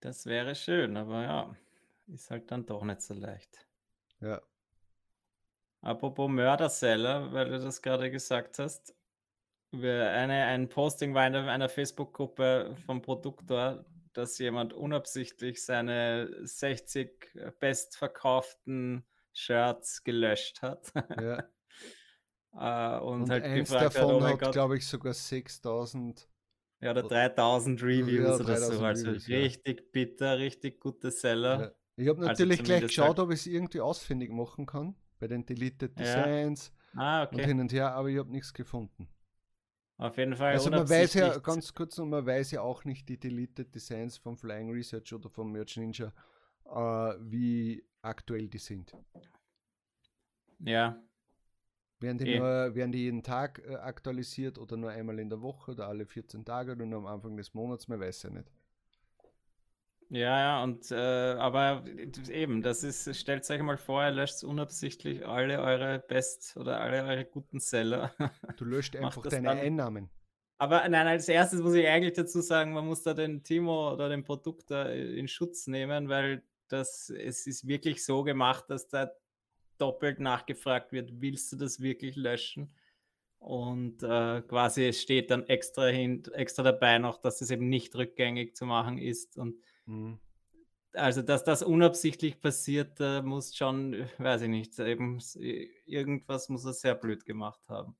Das 0.00 0.26
wäre 0.26 0.54
schön, 0.54 0.96
aber 0.96 1.22
ja, 1.22 1.56
ist 2.08 2.30
halt 2.30 2.50
dann 2.50 2.66
doch 2.66 2.82
nicht 2.82 3.02
so 3.02 3.14
leicht. 3.14 3.66
Ja. 4.20 4.42
Apropos 5.80 6.30
Mörderseller, 6.30 7.32
weil 7.32 7.50
du 7.50 7.58
das 7.58 7.82
gerade 7.82 8.10
gesagt 8.10 8.58
hast, 8.58 8.94
eine, 9.72 10.44
ein 10.46 10.68
Posting 10.68 11.14
war 11.14 11.26
in 11.26 11.34
einer 11.34 11.68
Facebook-Gruppe 11.68 12.76
vom 12.86 13.02
Produktor, 13.02 13.84
dass 14.12 14.38
jemand 14.38 14.72
unabsichtlich 14.72 15.64
seine 15.64 16.28
60 16.42 17.34
bestverkauften 17.58 19.04
Shirts 19.32 20.04
gelöscht 20.04 20.62
hat. 20.62 20.92
Ja. 21.20 21.44
uh, 23.00 23.04
und, 23.06 23.22
und 23.22 23.30
halt 23.30 23.44
eins 23.44 23.70
gefragt 23.70 23.96
davon 23.96 24.22
hat, 24.22 24.42
oh 24.42 24.46
hat 24.46 24.52
glaube 24.52 24.76
ich, 24.76 24.86
sogar 24.86 25.14
6000 25.14 26.28
ja, 26.80 26.90
oder 26.90 27.04
3000 27.04 27.82
Reviews 27.82 28.24
ja, 28.24 28.34
oder 28.34 28.56
so. 28.56 28.84
Also 28.84 29.10
Reviews, 29.10 29.28
richtig 29.28 29.80
ja. 29.80 29.86
bitter, 29.92 30.38
richtig 30.38 30.80
gute 30.80 31.10
Seller. 31.10 31.60
Ja. 31.60 31.72
Ich 31.96 32.08
habe 32.08 32.18
also 32.20 32.30
natürlich 32.30 32.60
also 32.60 32.70
gleich 32.72 32.82
geschaut, 32.82 33.18
ob 33.18 33.30
ich 33.30 33.40
es 33.40 33.46
irgendwie 33.46 33.80
ausfindig 33.80 34.30
machen 34.30 34.66
kann 34.66 34.96
bei 35.20 35.28
den 35.28 35.46
Deleted 35.46 35.98
Designs 35.98 36.72
ah, 36.96 37.22
okay. 37.22 37.36
und 37.36 37.44
hin 37.44 37.60
und 37.60 37.72
her, 37.72 37.94
aber 37.94 38.08
ich 38.08 38.18
habe 38.18 38.30
nichts 38.30 38.52
gefunden. 38.52 39.08
Auf 40.02 40.16
jeden 40.18 40.34
Fall. 40.34 40.54
Also 40.54 40.68
man 40.68 40.88
weiß 40.88 41.14
ja, 41.14 41.38
ganz 41.38 41.72
kurz 41.72 41.96
noch, 41.96 42.06
man 42.06 42.26
weiß 42.26 42.50
ja 42.50 42.62
auch 42.62 42.84
nicht 42.84 43.08
die 43.08 43.20
Deleted 43.20 43.72
Designs 43.72 44.16
von 44.16 44.36
Flying 44.36 44.72
Research 44.72 45.14
oder 45.14 45.30
von 45.30 45.52
Merch 45.52 45.76
Ninja, 45.76 46.12
äh, 46.66 47.14
wie 47.20 47.84
aktuell 48.00 48.48
die 48.48 48.58
sind. 48.58 48.92
Ja. 50.58 51.00
Werden 52.00 52.18
die, 52.18 52.30
e. 52.30 52.38
nur, 52.40 52.74
werden 52.74 52.90
die 52.90 53.04
jeden 53.04 53.22
Tag 53.22 53.62
äh, 53.64 53.76
aktualisiert 53.76 54.58
oder 54.58 54.76
nur 54.76 54.90
einmal 54.90 55.20
in 55.20 55.30
der 55.30 55.40
Woche 55.40 55.70
oder 55.70 55.86
alle 55.86 56.04
14 56.04 56.44
Tage 56.44 56.72
oder 56.72 56.84
nur 56.84 56.98
am 56.98 57.06
Anfang 57.06 57.36
des 57.36 57.54
Monats? 57.54 57.86
Man 57.86 58.00
weiß 58.00 58.24
ja 58.24 58.30
nicht. 58.30 58.50
Ja, 60.12 60.38
ja, 60.38 60.62
und 60.62 60.90
äh, 60.90 60.94
aber 60.94 61.86
eben, 62.28 62.60
das 62.60 62.84
ist, 62.84 63.16
stellt 63.18 63.48
euch 63.50 63.62
mal 63.62 63.78
vor, 63.78 64.04
ihr 64.04 64.10
löscht 64.10 64.44
unabsichtlich 64.44 65.26
alle 65.26 65.58
eure 65.62 66.00
Best- 66.00 66.54
oder 66.58 66.82
alle 66.82 67.02
eure 67.04 67.24
guten 67.24 67.60
Seller. 67.60 68.14
Du 68.58 68.66
löscht 68.66 68.94
einfach 68.94 69.22
deine 69.22 69.48
dann. 69.48 69.58
Einnahmen. 69.58 70.10
Aber 70.58 70.86
nein, 70.86 71.06
als 71.06 71.30
erstes 71.30 71.62
muss 71.62 71.72
ich 71.72 71.88
eigentlich 71.88 72.12
dazu 72.12 72.42
sagen, 72.42 72.74
man 72.74 72.86
muss 72.86 73.02
da 73.02 73.14
den 73.14 73.42
Timo 73.42 73.90
oder 73.90 74.10
den 74.10 74.22
Produkt 74.22 74.70
da 74.70 74.84
in 74.90 75.28
Schutz 75.28 75.66
nehmen, 75.66 76.10
weil 76.10 76.42
das, 76.68 77.08
es 77.08 77.46
ist 77.46 77.66
wirklich 77.66 78.04
so 78.04 78.22
gemacht, 78.22 78.66
dass 78.68 78.88
da 78.88 79.10
doppelt 79.78 80.20
nachgefragt 80.20 80.92
wird, 80.92 81.22
willst 81.22 81.50
du 81.52 81.56
das 81.56 81.80
wirklich 81.80 82.16
löschen? 82.16 82.74
Und 83.38 84.02
äh, 84.02 84.42
quasi 84.42 84.88
es 84.88 85.00
steht 85.00 85.30
dann 85.30 85.46
extra, 85.46 85.86
hin, 85.86 86.22
extra 86.34 86.62
dabei 86.62 86.98
noch, 86.98 87.16
dass 87.16 87.40
es 87.40 87.50
eben 87.50 87.70
nicht 87.70 87.96
rückgängig 87.96 88.54
zu 88.54 88.66
machen 88.66 88.98
ist. 88.98 89.38
Und 89.38 89.56
Mhm. 89.92 90.18
Also, 90.94 91.22
dass 91.22 91.42
das 91.44 91.62
unabsichtlich 91.62 92.40
passiert, 92.40 93.00
äh, 93.00 93.22
muss 93.22 93.56
schon, 93.56 94.06
weiß 94.18 94.42
ich 94.42 94.48
nicht, 94.48 94.78
eben 94.78 95.20
irgendwas 95.86 96.48
muss 96.48 96.64
er 96.64 96.74
sehr 96.74 96.94
blöd 96.94 97.24
gemacht 97.24 97.66
haben. 97.68 97.96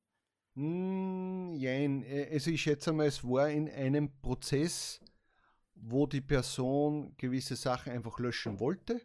Hm, 0.54 1.54
jein, 1.54 2.02
äh, 2.02 2.28
also 2.30 2.50
ich 2.50 2.61
schätze 2.61 2.92
mal, 2.92 3.06
es 3.06 3.25
war 3.25 3.49
in 3.49 3.70
einem 3.70 4.11
Prozess, 4.20 5.00
wo 5.75 6.06
die 6.06 6.20
Person 6.20 7.14
gewisse 7.16 7.56
Sachen 7.56 7.92
einfach 7.92 8.18
löschen 8.18 8.61
wollte. 8.61 9.00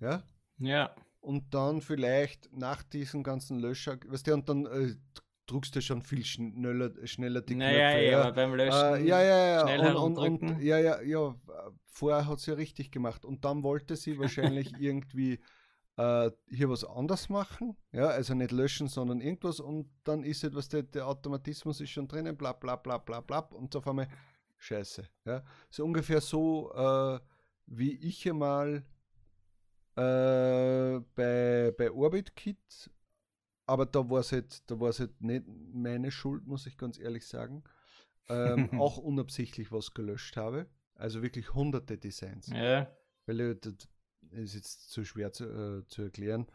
Ja. 0.00 0.22
Ja. 0.58 0.94
Und 1.20 1.52
dann 1.52 1.82
vielleicht 1.82 2.50
nach 2.56 2.82
diesem 2.82 3.22
ganzen 3.22 3.58
Löscher, 3.58 3.98
weißt 4.06 4.26
du, 4.26 4.34
und 4.34 4.48
dann 4.48 4.64
äh, 4.64 4.94
druckst 5.50 5.74
du 5.74 5.82
schon 5.82 6.02
viel 6.02 6.24
schneller, 6.24 6.90
schneller 7.06 7.40
die 7.40 7.54
naja, 7.54 7.90
Knöpfe. 7.90 8.04
Ja, 8.04 8.24
ja, 8.24 8.30
beim 8.30 8.54
Löschen. 8.54 8.94
Äh, 8.94 9.02
ja, 9.06 9.22
ja, 9.22 9.68
ja. 9.68 9.96
Und, 9.96 10.16
und, 10.16 10.42
und, 10.42 10.60
ja, 10.62 10.78
ja, 10.78 11.00
ja. 11.00 11.34
Vorher 11.86 12.26
hat 12.26 12.40
sie 12.40 12.52
ja 12.52 12.56
richtig 12.56 12.90
gemacht. 12.90 13.24
Und 13.24 13.44
dann 13.44 13.62
wollte 13.62 13.96
sie 13.96 14.18
wahrscheinlich 14.18 14.72
irgendwie 14.78 15.40
äh, 15.96 16.30
hier 16.48 16.70
was 16.70 16.84
anders 16.84 17.28
machen. 17.28 17.76
Ja, 17.92 18.08
also 18.08 18.34
nicht 18.34 18.52
löschen, 18.52 18.88
sondern 18.88 19.20
irgendwas. 19.20 19.60
Und 19.60 19.90
dann 20.04 20.22
ist 20.22 20.44
etwas, 20.44 20.68
der, 20.68 20.84
der 20.84 21.06
Automatismus 21.06 21.80
ist 21.80 21.90
schon 21.90 22.08
drinnen, 22.08 22.36
bla, 22.36 22.52
bla, 22.52 22.76
bla, 22.76 22.98
bla, 22.98 23.20
bla. 23.20 23.38
Und 23.38 23.74
auf 23.76 23.86
einmal, 23.86 24.08
scheiße. 24.58 25.08
Ja, 25.24 25.42
so 25.68 25.84
ungefähr 25.84 26.20
so. 26.20 26.72
Äh, 26.74 27.20
wie 27.70 27.92
ich 27.92 28.28
einmal 28.28 28.84
äh, 29.96 31.00
bei, 31.14 31.72
bei 31.76 31.90
OrbitKit, 31.90 32.90
aber 33.70 33.86
da 33.86 34.10
war 34.10 34.18
es 34.18 34.32
halt, 34.32 34.68
da 34.68 34.80
war 34.80 34.88
es 34.88 34.98
halt 34.98 35.20
nicht 35.20 35.44
meine 35.72 36.10
Schuld, 36.10 36.44
muss 36.44 36.66
ich 36.66 36.76
ganz 36.76 36.98
ehrlich 36.98 37.24
sagen, 37.24 37.62
ähm, 38.28 38.68
auch 38.80 38.98
unabsichtlich 38.98 39.70
was 39.70 39.94
gelöscht 39.94 40.36
habe. 40.36 40.66
Also 40.94 41.22
wirklich 41.22 41.54
hunderte 41.54 41.96
Designs. 41.96 42.48
Ja. 42.48 42.90
Weil 43.26 43.54
das 43.54 43.74
ist 44.32 44.54
jetzt 44.54 44.90
zu 44.90 45.04
schwer 45.04 45.32
zu, 45.32 45.44
äh, 45.44 45.86
zu 45.86 46.02
erklären. 46.02 46.46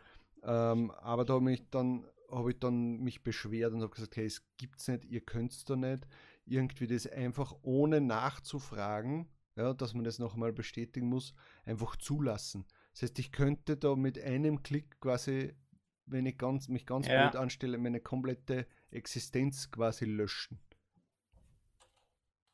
Ähm, 0.44 0.92
aber 0.92 1.24
da 1.24 1.36
habe 1.36 1.54
ich 1.54 1.70
dann 1.70 2.06
habe 2.30 2.52
ich 2.52 2.60
dann 2.60 3.00
mich 3.00 3.24
beschwert 3.24 3.74
und 3.74 3.82
habe 3.82 3.94
gesagt, 3.94 4.18
hey, 4.18 4.26
es 4.26 4.46
gibt's 4.58 4.88
nicht, 4.88 5.06
ihr 5.06 5.22
könnt 5.22 5.54
es 5.54 5.64
da 5.64 5.76
nicht. 5.76 6.06
Irgendwie 6.46 6.88
das 6.88 7.08
einfach 7.08 7.56
ohne 7.62 8.02
nachzufragen, 8.02 9.30
ja, 9.56 9.74
dass 9.74 9.94
man 9.94 10.04
das 10.04 10.20
nochmal 10.20 10.52
bestätigen 10.52 11.08
muss, 11.08 11.34
einfach 11.66 11.96
zulassen. 11.96 12.66
Das 12.92 13.04
heißt, 13.04 13.20
ich 13.20 13.32
könnte 13.32 13.78
da 13.78 13.96
mit 13.96 14.20
einem 14.20 14.64
Klick 14.64 15.00
quasi, 15.00 15.54
wenn 16.06 16.26
ich 16.26 16.38
ganz, 16.38 16.68
mich 16.68 16.86
ganz 16.86 17.08
ja. 17.08 17.28
blöd 17.28 17.36
anstelle, 17.36 17.78
meine 17.78 18.00
komplette 18.00 18.68
Existenz 18.92 19.72
quasi 19.72 20.06
löschen. 20.06 20.60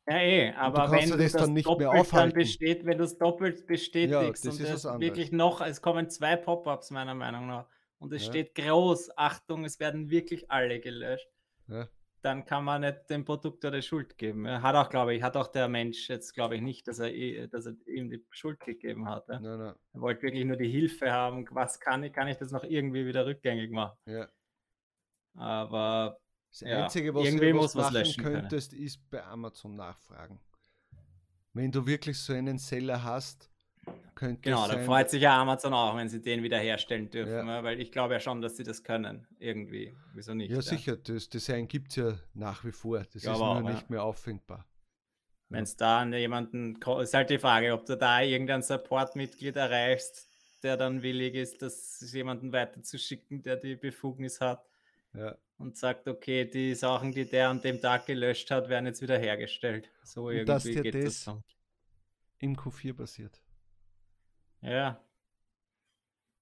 Ja, 0.08 0.18
eh, 0.18 0.52
aber 0.54 0.90
wenn 0.90 1.10
du 1.10 1.16
das, 1.16 1.32
das 1.32 1.42
dann 1.42 1.52
nicht 1.52 1.66
doppelt 1.66 1.90
mehr 1.90 2.00
aufhalten. 2.00 2.34
Besteht, 2.34 2.84
wenn 2.84 2.98
du 2.98 3.04
es 3.04 3.18
doppelt 3.18 3.66
bestätigst 3.66 4.44
ja, 4.44 4.50
und 4.50 4.60
es 4.60 4.84
wirklich 4.84 5.30
noch, 5.30 5.60
es 5.60 5.80
kommen 5.80 6.10
zwei 6.10 6.36
Pop-ups 6.36 6.90
meiner 6.90 7.14
Meinung 7.14 7.46
nach 7.46 7.68
und 7.98 8.12
es 8.12 8.24
ja. 8.24 8.30
steht 8.30 8.54
groß, 8.56 9.16
Achtung, 9.16 9.64
es 9.64 9.78
werden 9.78 10.10
wirklich 10.10 10.50
alle 10.50 10.80
gelöscht. 10.80 11.28
Ja 11.68 11.88
dann 12.22 12.44
kann 12.44 12.64
man 12.64 12.82
nicht 12.82 13.10
dem 13.10 13.24
Produktor 13.24 13.70
die 13.72 13.82
Schuld 13.82 14.16
geben. 14.16 14.48
Hat 14.48 14.76
auch, 14.76 14.88
glaube 14.88 15.14
ich, 15.14 15.22
hat 15.22 15.36
auch 15.36 15.48
der 15.48 15.68
Mensch 15.68 16.08
jetzt, 16.08 16.32
glaube 16.32 16.56
ich, 16.56 16.62
nicht, 16.62 16.86
dass 16.86 17.00
er, 17.00 17.48
dass 17.48 17.66
er 17.66 17.74
ihm 17.86 18.10
die 18.10 18.24
Schuld 18.30 18.60
gegeben 18.60 19.08
hat. 19.08 19.28
Ja? 19.28 19.40
Nein, 19.40 19.58
nein. 19.58 19.74
Er 19.92 20.00
wollte 20.00 20.22
wirklich 20.22 20.44
nur 20.44 20.56
die 20.56 20.68
Hilfe 20.68 21.10
haben. 21.10 21.46
Was 21.50 21.80
kann 21.80 22.04
ich? 22.04 22.12
Kann 22.12 22.28
ich 22.28 22.38
das 22.38 22.52
noch 22.52 22.64
irgendwie 22.64 23.06
wieder 23.06 23.26
rückgängig 23.26 23.70
machen? 23.70 23.98
Ja. 24.06 24.28
Aber 25.34 26.18
das 26.50 26.60
ja, 26.60 26.84
Einzige, 26.84 27.14
was 27.14 27.24
irgendwie 27.24 27.52
du 27.52 27.58
was 27.58 27.74
machen 27.74 28.04
könntest, 28.18 28.72
können. 28.72 28.84
ist 28.84 29.10
bei 29.10 29.24
Amazon 29.24 29.74
nachfragen. 29.74 30.38
Wenn 31.54 31.72
du 31.72 31.86
wirklich 31.86 32.18
so 32.18 32.32
einen 32.32 32.58
Seller 32.58 33.02
hast, 33.02 33.51
könnte 34.22 34.40
genau, 34.42 34.68
da 34.68 34.78
freut 34.78 35.10
sich 35.10 35.22
ja 35.22 35.40
Amazon 35.40 35.74
auch, 35.74 35.96
wenn 35.96 36.08
sie 36.08 36.20
den 36.20 36.42
wieder 36.42 36.58
herstellen 36.58 37.10
dürfen, 37.10 37.32
ja. 37.32 37.42
Ne? 37.42 37.64
weil 37.64 37.80
ich 37.80 37.90
glaube 37.90 38.14
ja 38.14 38.20
schon, 38.20 38.40
dass 38.40 38.56
sie 38.56 38.62
das 38.62 38.84
können, 38.84 39.26
irgendwie. 39.38 39.94
Wieso 40.14 40.34
nicht? 40.34 40.50
Ja, 40.50 40.56
ja. 40.56 40.62
sicher, 40.62 40.96
das 40.96 41.28
Design 41.28 41.66
gibt 41.66 41.90
es 41.90 41.96
ja 41.96 42.14
nach 42.34 42.64
wie 42.64 42.72
vor. 42.72 43.00
Das 43.00 43.16
ist 43.16 43.26
nur 43.26 43.60
nicht 43.62 43.90
mehr 43.90 44.04
auffindbar. 44.04 44.64
Wenn 45.48 45.64
es 45.64 45.76
da 45.76 46.00
an 46.00 46.12
jemanden, 46.12 46.76
ist 47.00 47.14
halt 47.14 47.30
die 47.30 47.38
Frage, 47.38 47.74
ob 47.74 47.84
du 47.84 47.96
da 47.96 48.22
irgendein 48.22 48.62
Support-Mitglied 48.62 49.56
erreichst, 49.56 50.28
der 50.62 50.76
dann 50.76 51.02
willig 51.02 51.34
ist, 51.34 51.60
das 51.60 52.00
jemanden 52.12 52.52
weiterzuschicken, 52.52 53.42
der 53.42 53.56
die 53.56 53.76
Befugnis 53.76 54.40
hat. 54.40 54.64
Ja. 55.14 55.36
Und 55.58 55.76
sagt, 55.76 56.08
okay, 56.08 56.46
die 56.46 56.74
Sachen, 56.74 57.12
die 57.12 57.28
der 57.28 57.50
an 57.50 57.60
dem 57.60 57.80
Tag 57.80 58.06
gelöscht 58.06 58.50
hat, 58.50 58.68
werden 58.68 58.86
jetzt 58.86 59.02
wieder 59.02 59.18
hergestellt. 59.18 59.90
So 60.02 60.30
irgendwie 60.30 60.46
dass 60.46 60.62
dir 60.62 60.82
geht 60.82 60.94
das, 60.94 61.24
das 61.24 61.36
im 62.38 62.56
Q4 62.56 62.94
passiert. 62.94 63.41
Ja. 64.62 65.02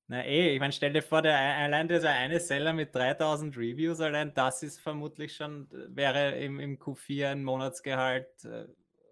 Na 0.06 0.24
eh, 0.24 0.54
ich 0.54 0.60
meine, 0.60 0.72
stell 0.72 0.92
dir 0.92 1.02
vor, 1.02 1.22
der, 1.22 1.38
allein 1.38 1.86
dieser 1.86 2.10
eine 2.10 2.40
Seller 2.40 2.72
mit 2.72 2.94
3000 2.94 3.56
Reviews, 3.56 4.00
allein 4.00 4.34
das 4.34 4.62
ist 4.62 4.80
vermutlich 4.80 5.36
schon, 5.36 5.68
wäre 5.70 6.36
im, 6.40 6.58
im 6.58 6.78
Q4 6.78 7.28
ein 7.28 7.44
Monatsgehalt 7.44 8.44
äh, 8.44 8.66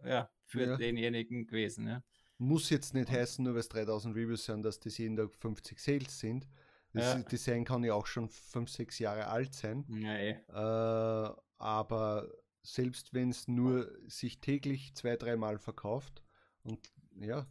ja, 0.04 0.28
für 0.44 0.66
ja. 0.66 0.76
denjenigen 0.76 1.46
gewesen. 1.46 1.86
Ja. 1.86 2.02
Muss 2.38 2.70
jetzt 2.70 2.94
nicht 2.94 3.10
heißen, 3.10 3.44
nur 3.44 3.54
weil 3.54 3.60
es 3.60 3.68
3000 3.68 4.14
Reviews 4.16 4.44
sind, 4.44 4.64
dass 4.64 4.80
das 4.80 4.98
jeden 4.98 5.16
Tag 5.16 5.34
50 5.34 5.78
Sales 5.78 6.18
sind. 6.18 6.48
Das 6.92 7.14
ja. 7.14 7.22
Design 7.22 7.64
kann 7.64 7.84
ja 7.84 7.94
auch 7.94 8.06
schon 8.06 8.28
5, 8.28 8.68
6 8.68 8.98
Jahre 8.98 9.28
alt 9.28 9.54
sein. 9.54 9.84
Ja, 9.88 10.14
eh. 10.14 10.30
äh, 10.48 11.36
aber 11.58 12.28
selbst 12.62 13.14
wenn 13.14 13.30
es 13.30 13.46
nur 13.46 13.90
sich 14.08 14.40
täglich 14.40 14.94
zwei, 14.94 15.16
dreimal 15.16 15.58
verkauft 15.58 16.22
und 16.62 16.92
ja, 17.20 17.46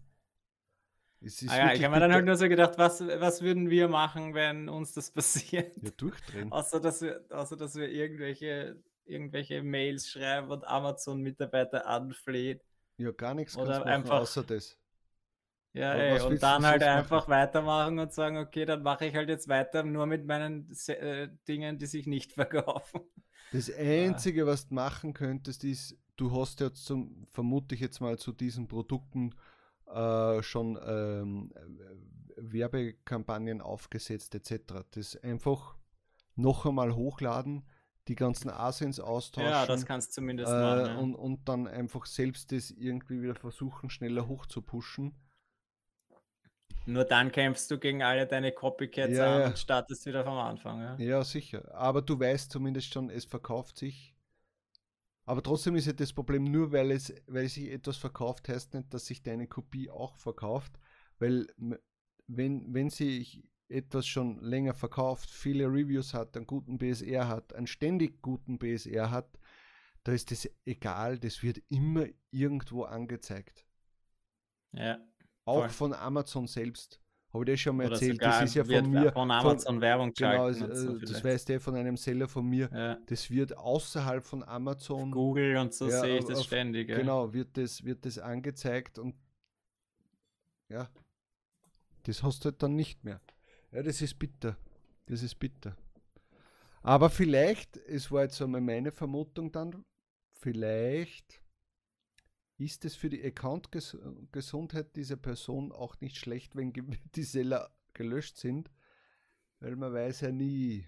ah 1.47 1.57
ja, 1.57 1.73
ich 1.73 1.83
habe 1.83 1.95
mir 1.95 1.99
dann 1.99 2.13
halt 2.13 2.25
nur 2.25 2.35
so 2.35 2.47
gedacht, 2.47 2.77
was, 2.77 3.01
was 3.01 3.41
würden 3.41 3.69
wir 3.69 3.87
machen, 3.87 4.33
wenn 4.33 4.69
uns 4.69 4.93
das 4.93 5.11
passiert? 5.11 5.75
Ja, 5.81 5.91
durchdrehen. 5.97 6.51
außer, 6.51 6.79
dass 6.79 7.01
wir, 7.01 7.25
außer 7.29 7.57
dass 7.57 7.75
wir 7.75 7.89
irgendwelche, 7.89 8.81
irgendwelche 9.05 9.63
Mails 9.63 10.09
schreiben 10.09 10.51
und 10.51 10.67
Amazon-Mitarbeiter 10.67 11.87
anfleht. 11.87 12.63
Ja, 12.97 13.11
gar 13.11 13.33
nichts 13.33 13.57
Oder 13.57 13.85
einfach, 13.85 14.21
außer 14.21 14.43
das. 14.43 14.77
Ja, 15.73 15.93
ey, 15.93 16.21
und 16.21 16.41
dann 16.41 16.65
halt 16.65 16.81
einfach 16.81 17.27
machen? 17.27 17.31
weitermachen 17.31 17.99
und 17.99 18.11
sagen, 18.11 18.37
okay, 18.37 18.65
dann 18.65 18.81
mache 18.81 19.05
ich 19.05 19.15
halt 19.15 19.29
jetzt 19.29 19.47
weiter 19.47 19.83
nur 19.83 20.07
mit 20.07 20.25
meinen 20.25 20.71
äh, 20.87 21.29
Dingen, 21.47 21.77
die 21.77 21.85
sich 21.85 22.07
nicht 22.07 22.31
verkaufen. 22.33 23.01
Das 23.51 23.71
Einzige, 23.71 24.41
ja. 24.41 24.47
was 24.47 24.67
du 24.67 24.73
machen 24.73 25.13
könntest, 25.13 25.63
ist, 25.63 25.95
du 26.15 26.35
hast 26.35 26.61
ja 26.61 26.73
zum, 26.73 27.27
vermute 27.27 27.75
ich 27.75 27.81
jetzt 27.81 28.01
mal 28.01 28.17
zu 28.17 28.31
diesen 28.31 28.67
Produkten 28.67 29.35
äh, 29.93 30.43
schon 30.43 30.79
ähm, 30.85 31.53
Werbekampagnen 32.35 33.61
aufgesetzt 33.61 34.35
etc. 34.35 34.83
Das 34.91 35.15
einfach 35.17 35.75
noch 36.35 36.65
einmal 36.65 36.95
hochladen, 36.95 37.67
die 38.07 38.15
ganzen 38.15 38.49
Asins 38.49 38.99
austauschen. 38.99 39.49
Ja, 39.49 39.65
das 39.65 39.85
kannst 39.85 40.09
du 40.09 40.21
zumindest 40.21 40.51
äh, 40.51 40.61
machen. 40.61 40.85
Ja. 40.85 40.97
Und, 40.97 41.15
und 41.15 41.49
dann 41.49 41.67
einfach 41.67 42.05
selbst 42.05 42.51
das 42.51 42.71
irgendwie 42.71 43.21
wieder 43.21 43.35
versuchen, 43.35 43.89
schneller 43.89 44.27
hochzupushen. 44.27 45.15
Nur 46.85 47.03
dann 47.03 47.33
kämpfst 47.33 47.69
du 47.69 47.77
gegen 47.77 48.01
alle 48.01 48.25
deine 48.27 48.53
Copycats 48.53 49.11
ja, 49.11 49.35
an 49.35 49.49
und 49.49 49.59
startest 49.59 50.05
wieder 50.05 50.23
vom 50.23 50.37
Anfang. 50.37 50.79
Ja? 50.79 50.95
ja, 50.97 51.23
sicher. 51.23 51.69
Aber 51.75 52.01
du 52.01 52.17
weißt 52.17 52.49
zumindest 52.49 52.93
schon, 52.93 53.09
es 53.09 53.25
verkauft 53.25 53.77
sich 53.77 54.15
aber 55.27 55.43
trotzdem 55.43 55.75
ist 55.75 55.87
ja 55.87 55.93
das 55.93 56.13
Problem, 56.13 56.45
nur 56.45 56.71
weil 56.71 56.89
es, 56.89 57.13
weil 57.27 57.49
sich 57.49 57.69
etwas 57.69 57.97
verkauft, 57.97 58.47
heißt 58.47 58.73
nicht, 58.73 58.93
dass 58.93 59.07
sich 59.07 59.21
deine 59.21 59.45
Kopie 59.45 59.89
auch 59.89 60.15
verkauft. 60.15 60.79
Weil 61.19 61.47
wenn, 62.27 62.73
wenn 62.73 62.89
sich 62.89 63.43
etwas 63.67 64.07
schon 64.07 64.39
länger 64.39 64.73
verkauft, 64.73 65.29
viele 65.29 65.65
Reviews 65.65 66.13
hat, 66.13 66.37
einen 66.37 66.47
guten 66.47 66.77
BSR 66.77 67.27
hat, 67.27 67.53
einen 67.53 67.67
ständig 67.67 68.21
guten 68.21 68.57
BSR 68.57 69.11
hat, 69.11 69.37
da 70.05 70.13
ist 70.13 70.31
das 70.31 70.49
egal, 70.63 71.19
das 71.19 71.43
wird 71.43 71.61
immer 71.67 72.05
irgendwo 72.31 72.83
angezeigt. 72.83 73.65
Ja. 74.71 74.97
Auch 75.43 75.63
voll. 75.63 75.69
von 75.69 75.93
Amazon 75.93 76.47
selbst. 76.47 77.01
Habe 77.39 77.51
ich 77.51 77.55
das 77.55 77.61
schon 77.61 77.77
mal 77.77 77.85
Oder 77.85 77.93
erzählt? 77.93 78.21
Das 78.21 78.43
ist 78.43 78.55
ja 78.55 78.63
von 78.63 78.89
mir. 78.91 79.11
Von 79.11 79.31
Amazon 79.31 79.59
von, 79.59 79.81
Werbung 79.81 80.13
Genau, 80.13 80.51
so 80.51 80.65
äh, 80.65 80.99
das 80.99 81.23
weißt 81.23 81.49
du 81.49 81.59
von 81.59 81.75
einem 81.75 81.97
Seller 81.97 82.27
von 82.27 82.47
mir. 82.47 82.69
Ja. 82.73 82.97
Das 83.05 83.29
wird 83.29 83.55
außerhalb 83.57 84.23
von 84.23 84.43
Amazon. 84.43 85.11
Google 85.11 85.57
und 85.57 85.73
so 85.73 85.87
ja, 85.89 86.01
sehe 86.01 86.17
ich 86.17 86.25
das 86.25 86.39
auf, 86.39 86.45
ständig. 86.45 86.89
Ja. 86.89 86.97
Genau, 86.97 87.33
wird 87.33 87.57
das, 87.57 87.83
wird 87.83 88.05
das 88.05 88.17
angezeigt 88.17 88.99
und 88.99 89.15
ja, 90.69 90.89
das 92.03 92.23
hast 92.23 92.43
du 92.43 92.49
halt 92.49 92.63
dann 92.63 92.75
nicht 92.75 93.03
mehr. 93.03 93.21
Ja, 93.71 93.83
das 93.83 94.01
ist 94.01 94.17
bitter. 94.17 94.57
Das 95.05 95.23
ist 95.23 95.35
bitter. 95.35 95.75
Aber 96.81 97.09
vielleicht, 97.09 97.77
es 97.77 98.11
war 98.11 98.23
jetzt 98.23 98.41
einmal 98.41 98.61
meine 98.61 98.91
Vermutung 98.91 99.51
dann, 99.51 99.83
vielleicht 100.31 101.41
ist 102.57 102.85
es 102.85 102.95
für 102.95 103.09
die 103.09 103.23
Account-Gesundheit 103.23 104.95
dieser 104.95 105.15
Person 105.15 105.71
auch 105.71 105.99
nicht 106.01 106.17
schlecht, 106.17 106.55
wenn 106.55 106.73
die 107.15 107.23
Seller 107.23 107.69
gelöscht 107.93 108.37
sind? 108.37 108.71
Weil 109.59 109.75
man 109.75 109.93
weiß 109.93 110.21
ja 110.21 110.31
nie. 110.31 110.85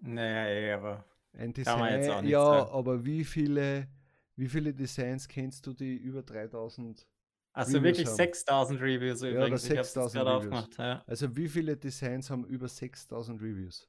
Naja, 0.00 0.48
eh, 0.48 0.72
aber 0.72 1.04
ein 1.32 1.52
Design, 1.52 2.26
ja, 2.26 2.44
sagen. 2.44 2.70
aber 2.72 3.04
wie 3.04 3.24
viele, 3.24 3.88
wie 4.36 4.48
viele 4.48 4.74
Designs 4.74 5.28
kennst 5.28 5.66
du, 5.66 5.72
die 5.72 5.96
über 5.96 6.22
3000 6.22 7.06
also 7.52 7.78
Reviews 7.78 7.98
wirklich 7.98 8.08
6000 8.08 8.80
Reviews 8.80 9.22
übrigens. 9.22 9.68
Ja, 9.68 9.72
oder 9.74 9.84
6000 9.84 10.24
Reviews. 10.24 10.76
Ja. 10.76 11.04
Also 11.06 11.36
wie 11.36 11.48
viele 11.48 11.76
Designs 11.76 12.30
haben 12.30 12.44
über 12.46 12.68
6000 12.68 13.40
Reviews? 13.40 13.88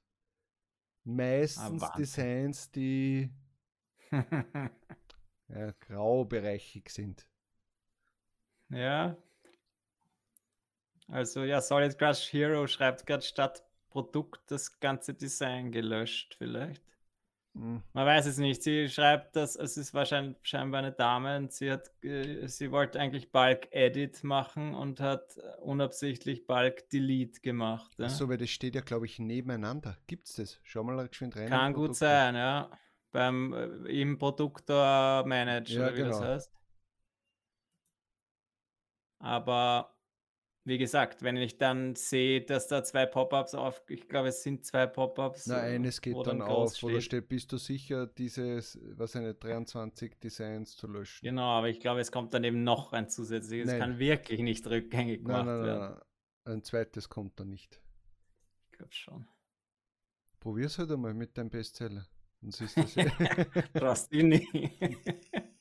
Meistens 1.03 1.83
ah, 1.83 1.93
Designs, 1.98 2.71
die 2.71 3.31
ja, 5.53 5.72
graubereichig 5.79 6.89
sind. 6.89 7.25
Ja. 8.70 9.15
Also 11.08 11.43
ja, 11.43 11.60
Solid 11.62 11.98
Crush 11.98 12.31
Hero 12.31 12.67
schreibt 12.67 13.05
gerade 13.05 13.24
statt 13.24 13.63
Produkt 13.89 14.39
das 14.50 14.79
ganze 14.79 15.13
Design 15.13 15.72
gelöscht, 15.72 16.36
vielleicht. 16.38 16.81
Hm. 17.53 17.84
Man 17.91 18.05
weiß 18.05 18.27
es 18.27 18.38
nicht. 18.38 18.63
Sie 18.63 18.88
schreibt, 18.88 19.36
dass 19.36 19.58
es 19.58 19.75
ist 19.75 19.93
wahrscheinlich 19.93 20.38
scheinbar 20.43 20.79
eine 20.79 20.93
Dame 20.93 21.36
und 21.36 21.51
sie 21.51 21.70
hat, 21.70 21.91
äh, 22.01 22.48
sie 22.48 22.72
wollte 22.72 22.98
eigentlich 22.98 23.34
Bulk 23.34 23.67
Edit 23.72 24.24
machen 24.24 24.74
und 24.74 25.01
hat 25.01 25.38
unabsichtlich 25.60 26.48
Bulk 26.48 26.89
Delete 26.91 27.41
gemacht. 27.41 27.91
Ja? 27.98 28.05
Achso, 28.05 28.29
weil 28.29 28.38
das 28.38 28.51
steht 28.51 28.75
ja, 28.75 28.81
glaube 28.81 29.05
ich, 29.05 29.20
nebeneinander. 29.20 29.98
Gibt 30.08 30.27
es 30.27 30.36
das? 30.36 30.60
Schau 30.63 30.84
mal 30.86 31.05
geschwind 31.10 31.36
rein. 31.36 31.50
Kann 31.50 31.74
gut 31.74 31.98
sein, 31.98 32.36
ja 32.36 32.72
beim 33.12 33.53
äh, 33.53 34.01
im 34.01 34.18
Produktor 34.18 35.25
Manager, 35.25 35.88
ja, 35.88 35.94
wie 35.94 35.98
genau. 35.98 36.10
das 36.10 36.22
heißt. 36.22 36.53
Aber 39.20 39.96
wie 40.63 40.77
gesagt, 40.77 41.24
wenn 41.24 41.38
ich 41.38 41.58
dann 41.58 41.96
sehe, 41.96 42.41
dass 42.41 42.68
da 42.68 42.84
zwei 42.84 43.08
Pop-ups 43.08 43.56
auf, 43.56 43.82
ich 43.88 44.08
glaube, 44.08 44.27
es 44.27 44.44
sind 44.44 44.63
zwei 44.63 44.86
Pop-ups. 44.86 45.48
Na, 45.48 45.58
eines 45.58 46.01
geht 46.01 46.15
dann, 46.15 46.39
dann 46.39 46.41
auf, 46.44 46.82
wo 46.84 46.89
da 46.89 47.01
steht, 47.01 47.30
bist 47.30 47.51
du 47.51 47.58
sicher, 47.58 48.06
dieses, 48.06 48.80
was 48.96 49.15
eine 49.15 49.34
23 49.34 50.20
Designs 50.20 50.75
zu 50.77 50.88
löschen? 50.88 51.25
Genau, 51.25 51.58
aber 51.58 51.70
ich 51.70 51.80
glaube, 51.80 52.00
es 52.00 52.12
kommt 52.12 52.34
dann 52.34 52.44
eben 52.44 52.63
noch 52.63 52.94
ein 52.94 53.10
zusätzliches. 53.10 53.72
Es 53.72 53.80
kann 53.80 53.98
wirklich 53.98 54.41
nicht 54.41 54.68
rückgängig 54.68 55.24
gemacht 55.24 55.46
nein, 55.46 55.58
nein, 55.58 55.65
werden. 55.65 55.96
Nein, 56.46 56.53
ein 56.53 56.63
zweites 56.63 57.10
kommt 57.10 57.39
da 57.39 57.44
nicht. 57.44 57.82
Ich 58.72 58.77
glaube 58.77 58.94
schon. 58.94 59.27
Probier's 60.39 60.77
halt 60.77 60.91
einmal 60.91 61.13
mit 61.13 61.38
deinem 61.38 61.50
Bestseller. 61.50 62.08
Dann 62.41 62.51
siehst 62.51 62.77
du 62.77 62.83
Brauchst 63.74 64.12
du 64.12 64.24
nicht. 64.24 64.48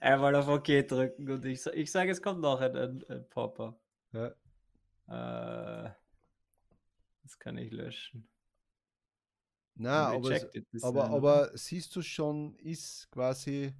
Einmal 0.00 0.34
auf 0.34 0.48
OK 0.48 0.66
drücken 0.86 1.30
und 1.30 1.44
ich, 1.44 1.64
ich 1.66 1.92
sage, 1.92 2.10
es 2.10 2.20
kommt 2.20 2.40
noch 2.40 2.60
ein, 2.60 2.76
ein, 2.76 3.04
ein 3.08 3.28
Pop-up. 3.28 3.80
Ja. 4.12 4.26
Äh, 5.08 5.90
das 7.22 7.38
kann 7.38 7.58
ich 7.58 7.70
löschen. 7.70 8.28
Na, 9.74 10.08
aber, 10.08 10.30
es, 10.30 10.82
aber, 10.82 11.10
aber 11.10 11.56
siehst 11.56 11.94
du 11.94 12.02
schon, 12.02 12.56
ist 12.56 13.10
quasi, 13.10 13.74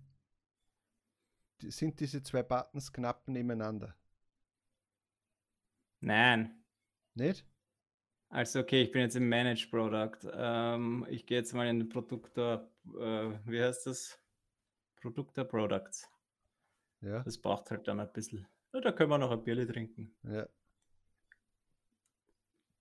sind 1.63 1.99
diese 1.99 2.23
zwei 2.23 2.43
Buttons 2.43 2.93
knapp 2.93 3.27
nebeneinander? 3.29 3.97
Nein. 6.01 6.63
Nicht? 7.15 7.47
Also 8.29 8.61
okay, 8.61 8.83
ich 8.83 8.91
bin 8.91 9.03
jetzt 9.03 9.17
im 9.17 9.29
Manage 9.29 9.69
Product. 9.71 10.29
Ähm, 10.33 11.07
ich 11.09 11.27
gehe 11.27 11.39
jetzt 11.39 11.55
mal 11.55 11.69
in 11.69 11.81
den 11.81 11.89
Produktor, 11.89 12.69
äh, 12.99 13.31
wie 13.45 13.63
heißt 13.63 13.87
das? 13.87 14.19
Produktor 15.01 15.45
Products. 15.45 16.09
Ja. 17.01 17.23
Das 17.23 17.39
braucht 17.39 17.71
halt 17.71 17.87
dann 17.87 18.01
ein 18.01 18.13
bisschen. 18.13 18.47
Ja, 18.73 18.81
da 18.81 18.93
können 18.93 19.11
wir 19.11 19.19
noch 19.19 19.31
ein 19.31 19.43
Bierle 19.43 19.67
trinken. 19.67 20.15
Ja. 20.25 20.49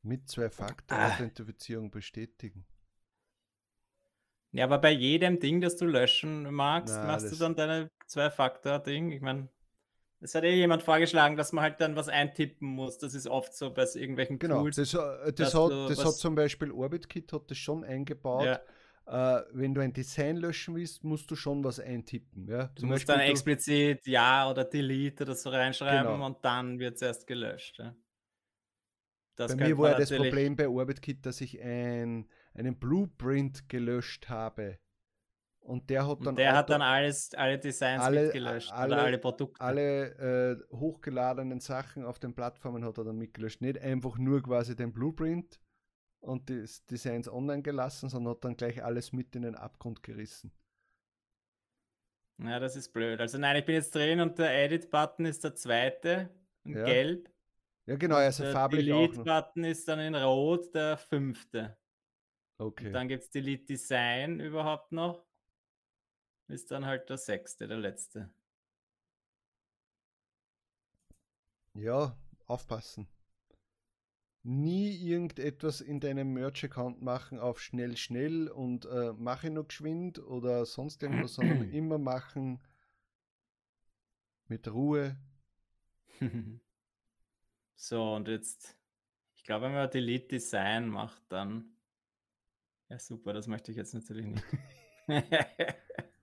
Mit 0.01 0.29
Zwei-Faktor-Authentifizierung 0.29 1.87
ah. 1.87 1.91
bestätigen. 1.91 2.65
Ja, 4.51 4.65
aber 4.65 4.77
bei 4.77 4.91
jedem 4.91 5.39
Ding, 5.39 5.61
das 5.61 5.75
du 5.75 5.85
löschen 5.85 6.53
magst, 6.53 6.95
Na, 6.95 7.05
machst 7.05 7.31
du 7.31 7.35
dann 7.35 7.55
deine 7.55 7.91
Zwei-Faktor-Ding. 8.07 9.11
Ich 9.11 9.21
meine, 9.21 9.49
es 10.21 10.33
hat 10.33 10.43
eh 10.43 10.55
jemand 10.55 10.83
vorgeschlagen, 10.83 11.35
dass 11.35 11.51
man 11.51 11.63
halt 11.63 11.81
dann 11.81 11.95
was 11.95 12.09
eintippen 12.09 12.67
muss. 12.67 12.97
Das 12.97 13.13
ist 13.13 13.27
oft 13.27 13.53
so 13.53 13.73
bei 13.73 13.85
irgendwelchen 13.93 14.39
genau, 14.39 14.61
Tools. 14.61 14.77
Das, 14.77 14.93
äh, 14.93 15.33
das, 15.33 15.53
hat, 15.53 15.71
das 15.89 16.03
hat 16.03 16.13
zum 16.13 16.35
Beispiel 16.35 16.71
OrbitKit 16.71 17.31
hat 17.33 17.51
das 17.51 17.57
schon 17.57 17.83
eingebaut. 17.83 18.45
Ja. 18.45 18.61
Uh, 19.07 19.43
wenn 19.51 19.75
du 19.75 19.81
ein 19.81 19.93
Design 19.93 20.35
löschen 20.37 20.73
willst, 20.73 21.03
musst 21.03 21.29
du 21.29 21.35
schon 21.35 21.63
was 21.63 21.79
eintippen. 21.79 22.47
Ja? 22.47 22.71
Du 22.73 22.87
musst 22.87 23.05
Beispiel, 23.05 23.15
dann 23.21 23.31
explizit 23.31 24.07
Ja 24.07 24.49
oder 24.49 24.63
Delete 24.63 25.25
oder 25.25 25.35
so 25.35 25.51
reinschreiben 25.51 26.13
genau. 26.13 26.25
und 26.25 26.43
dann 26.43 26.79
wird 26.79 26.95
es 26.95 27.03
erst 27.03 27.27
gelöscht. 27.27 27.77
Ja? 27.77 27.95
bei 29.35 29.55
mir 29.55 29.77
war 29.77 29.95
das 29.95 30.09
Problem 30.11 30.55
bei 30.55 30.67
OrbitKit, 30.67 31.23
dass 31.23 31.41
ich 31.41 31.61
ein, 31.61 32.27
einen 32.55 32.79
Blueprint 32.79 33.69
gelöscht 33.69 34.29
habe. 34.29 34.79
Und 35.65 35.89
der 35.89 36.07
hat 36.07 36.19
dann, 36.19 36.27
und 36.27 36.37
der 36.37 36.55
hat 36.55 36.69
dann 36.69 36.83
alles, 36.83 37.33
alle 37.33 37.57
Designs 37.57 38.03
alle, 38.03 38.23
mitgelöscht 38.25 38.71
alle, 38.71 38.97
alle 38.97 39.17
Produkte. 39.17 39.59
Alle 39.59 40.59
äh, 40.71 40.75
hochgeladenen 40.75 41.59
Sachen 41.59 42.05
auf 42.05 42.19
den 42.19 42.35
Plattformen 42.35 42.85
hat 42.85 42.99
er 42.99 43.05
dann 43.05 43.17
mitgelöscht. 43.17 43.61
Nicht 43.61 43.79
einfach 43.79 44.17
nur 44.19 44.43
quasi 44.43 44.75
den 44.75 44.93
Blueprint 44.93 45.59
und 46.19 46.49
die 46.49 46.65
Designs 46.91 47.27
online 47.27 47.63
gelassen, 47.63 48.09
sondern 48.09 48.35
hat 48.35 48.45
dann 48.45 48.55
gleich 48.55 48.83
alles 48.83 49.11
mit 49.11 49.35
in 49.35 49.41
den 49.41 49.55
Abgrund 49.55 50.03
gerissen. 50.03 50.51
Ja, 52.43 52.59
das 52.59 52.75
ist 52.75 52.93
blöd. 52.93 53.19
Also 53.19 53.39
nein, 53.39 53.55
ich 53.55 53.65
bin 53.65 53.75
jetzt 53.75 53.95
drin 53.95 54.19
und 54.19 54.37
der 54.37 54.65
Edit-Button 54.65 55.25
ist 55.25 55.43
der 55.43 55.55
zweite 55.55 56.29
in 56.63 56.75
ja. 56.75 56.83
gelb. 56.83 57.31
Ja, 57.87 57.95
genau, 57.95 58.19
ist 58.19 58.39
der 58.39 58.51
farblich 58.51 58.85
Delete-Button 58.85 59.63
ist 59.63 59.87
dann 59.87 59.99
in 59.99 60.13
rot 60.13 60.75
der 60.75 60.97
fünfte. 60.97 61.75
Okay. 62.59 62.87
Und 62.87 62.93
dann 62.93 63.07
gibt 63.07 63.23
es 63.23 63.29
Delete 63.31 63.65
Design 63.65 64.39
überhaupt 64.39 64.91
noch 64.91 65.24
ist 66.47 66.71
dann 66.71 66.85
halt 66.85 67.09
der 67.09 67.17
sechste, 67.17 67.67
der 67.67 67.77
letzte. 67.77 68.29
Ja, 71.73 72.17
aufpassen. 72.45 73.07
Nie 74.43 74.95
irgendetwas 74.95 75.81
in 75.81 75.99
deinem 75.99 76.31
Merch-Account 76.33 77.01
machen 77.01 77.39
auf 77.39 77.59
schnell, 77.59 77.97
schnell 77.97 78.47
und 78.47 78.85
äh, 78.85 79.11
mache 79.13 79.49
nur 79.49 79.67
geschwind 79.67 80.19
oder 80.19 80.65
sonst 80.65 81.01
irgendwas, 81.01 81.33
sondern 81.33 81.69
immer 81.73 81.97
machen 81.97 82.61
mit 84.47 84.71
Ruhe. 84.71 85.17
so, 87.75 88.13
und 88.13 88.27
jetzt, 88.27 88.77
ich 89.33 89.43
glaube, 89.43 89.65
wenn 89.65 89.73
man 89.73 89.89
Delete 89.89 90.27
Design 90.27 90.87
macht, 90.89 91.23
dann. 91.29 91.75
Ja, 92.87 92.99
super, 92.99 93.33
das 93.33 93.47
möchte 93.47 93.71
ich 93.71 93.77
jetzt 93.77 93.95
natürlich 93.95 94.27
nicht. 94.27 94.45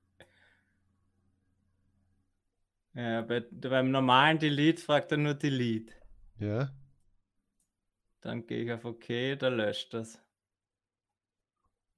Ja, 2.94 3.22
bei, 3.22 3.40
beim 3.40 3.90
normalen 3.90 4.38
Delete 4.38 4.82
fragt 4.82 5.12
er 5.12 5.18
nur 5.18 5.34
Delete. 5.34 5.94
Ja. 6.38 6.70
Dann 8.20 8.46
gehe 8.46 8.64
ich 8.64 8.72
auf 8.72 8.84
OK, 8.84 9.38
da 9.38 9.48
löscht 9.48 9.94
das. 9.94 10.20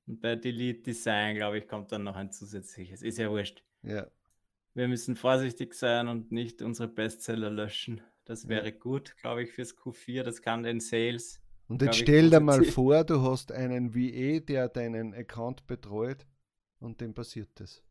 Und 0.06 0.20
bei 0.20 0.36
Delete 0.36 0.82
Design, 0.82 1.36
glaube 1.36 1.58
ich, 1.58 1.68
kommt 1.68 1.90
dann 1.92 2.04
noch 2.04 2.16
ein 2.16 2.30
zusätzliches. 2.30 3.02
Ist 3.02 3.18
ja 3.18 3.30
wurscht. 3.30 3.64
Ja. 3.82 4.06
Wir 4.74 4.88
müssen 4.88 5.16
vorsichtig 5.16 5.74
sein 5.74 6.08
und 6.08 6.32
nicht 6.32 6.62
unsere 6.62 6.88
Bestseller 6.88 7.50
löschen. 7.50 8.00
Das 8.24 8.48
wäre 8.48 8.70
ja. 8.70 8.76
gut, 8.76 9.16
glaube 9.16 9.42
ich, 9.42 9.52
fürs 9.52 9.76
Q4. 9.76 10.22
Das 10.22 10.42
kann 10.42 10.62
den 10.62 10.80
Sales. 10.80 11.40
Und 11.68 11.82
jetzt 11.82 11.96
stell 11.96 12.30
dir 12.30 12.40
mal 12.40 12.64
vor, 12.64 13.04
du 13.04 13.22
hast 13.22 13.52
einen 13.52 13.94
VE, 13.94 14.40
der 14.40 14.68
deinen 14.68 15.14
Account 15.14 15.66
betreut 15.66 16.26
und 16.78 17.00
dem 17.00 17.14
passiert 17.14 17.48
das. 17.54 17.82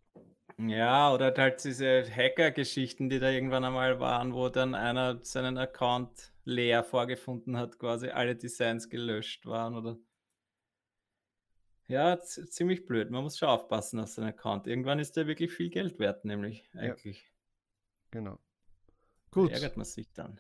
Ja, 0.70 1.14
oder 1.14 1.34
halt 1.36 1.64
diese 1.64 2.04
Hacker-Geschichten, 2.04 3.10
die 3.10 3.20
da 3.20 3.30
irgendwann 3.30 3.64
einmal 3.64 4.00
waren, 4.00 4.34
wo 4.34 4.50
dann 4.50 4.76
einer 4.76 5.24
seinen 5.24 5.58
Account 5.58 6.32
leer 6.46 6.84
vorgefunden 6.84 7.58
hat, 7.58 7.80
quasi 7.80 8.10
alle 8.10 8.36
Designs 8.36 8.90
gelöscht 8.90 9.46
waren 9.46 9.76
oder. 9.76 9.98
Ja, 11.88 12.20
ziemlich 12.20 12.86
blöd. 12.86 13.12
Man 13.12 13.24
muss 13.24 13.38
schon 13.38 13.50
aufpassen 13.50 14.00
auf 14.00 14.10
seinen 14.10 14.30
Account. 14.30 14.68
Irgendwann 14.68 15.00
ist 15.00 15.18
der 15.18 15.28
wirklich 15.28 15.52
viel 15.52 15.70
Geld 15.70 16.00
wert, 16.00 16.24
nämlich 16.24 16.70
eigentlich. 16.74 17.24
Ja, 17.24 17.30
genau. 18.12 18.40
Gut. 19.32 19.52
Da 19.52 19.56
ärgert 19.56 19.78
man 19.78 19.86
sich 19.86 20.12
dann. 20.14 20.40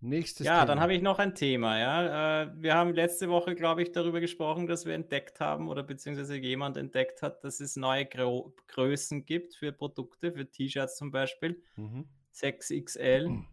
Nächstes 0.00 0.46
ja, 0.46 0.60
Thema. 0.60 0.66
dann 0.66 0.80
habe 0.80 0.94
ich 0.94 1.02
noch 1.02 1.18
ein 1.18 1.34
Thema. 1.34 1.78
Ja. 1.78 2.42
Äh, 2.42 2.52
wir 2.56 2.74
haben 2.74 2.94
letzte 2.94 3.28
Woche, 3.28 3.56
glaube 3.56 3.82
ich, 3.82 3.90
darüber 3.90 4.20
gesprochen, 4.20 4.66
dass 4.66 4.86
wir 4.86 4.94
entdeckt 4.94 5.40
haben 5.40 5.68
oder 5.68 5.82
beziehungsweise 5.82 6.36
jemand 6.36 6.76
entdeckt 6.76 7.22
hat, 7.22 7.42
dass 7.42 7.58
es 7.58 7.74
neue 7.74 8.06
Gro 8.06 8.54
Größen 8.68 9.26
gibt 9.26 9.54
für 9.56 9.72
Produkte, 9.72 10.32
für 10.32 10.48
T-Shirts 10.48 10.96
zum 10.96 11.10
Beispiel. 11.10 11.62
Mhm. 11.76 12.08
6XL. 12.32 13.28
Mhm. 13.28 13.46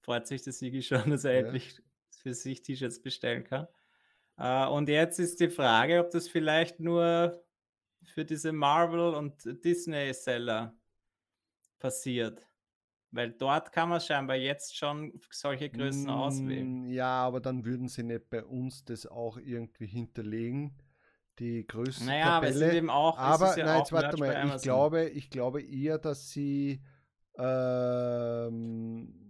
Freut 0.00 0.26
sich 0.26 0.42
der 0.42 0.54
Sigi 0.54 0.82
schon, 0.82 1.10
dass 1.10 1.24
er 1.24 1.32
ja. 1.32 1.38
endlich 1.40 1.82
für 2.22 2.32
sich 2.32 2.62
T-Shirts 2.62 3.02
bestellen 3.02 3.44
kann. 3.44 3.66
Äh, 4.38 4.66
und 4.66 4.88
jetzt 4.88 5.18
ist 5.18 5.40
die 5.40 5.50
Frage, 5.50 6.00
ob 6.00 6.10
das 6.10 6.26
vielleicht 6.28 6.80
nur 6.80 7.44
für 8.14 8.24
diese 8.24 8.52
Marvel- 8.52 9.14
und 9.14 9.44
Disney-Seller 9.64 10.74
passiert. 11.78 12.46
Weil 13.12 13.30
dort 13.30 13.72
kann 13.72 13.90
man 13.90 14.00
scheinbar 14.00 14.36
jetzt 14.36 14.76
schon 14.76 15.12
solche 15.30 15.68
Größen 15.68 16.06
mm, 16.06 16.10
auswählen. 16.10 16.86
Ja, 16.88 17.22
aber 17.24 17.40
dann 17.40 17.66
würden 17.66 17.88
sie 17.88 18.02
nicht 18.02 18.30
bei 18.30 18.42
uns 18.42 18.84
das 18.84 19.06
auch 19.06 19.36
irgendwie 19.36 19.86
hinterlegen. 19.86 20.78
Die 21.38 21.66
Größen. 21.66 22.06
Naja, 22.06 22.26
aber 22.26 22.48
es 22.48 22.56
ist 22.56 22.72
eben 22.72 22.90
auch. 22.90 23.18
Aber 23.18 23.56
ja 23.56 23.64
nein, 23.66 23.78
jetzt 23.78 23.92
warte 23.92 24.16
mal, 24.18 24.54
ich 24.54 24.62
glaube, 24.62 25.04
ich 25.04 25.30
glaube 25.30 25.62
eher, 25.62 25.98
dass 25.98 26.30
sie 26.30 26.82
ähm, 27.38 29.21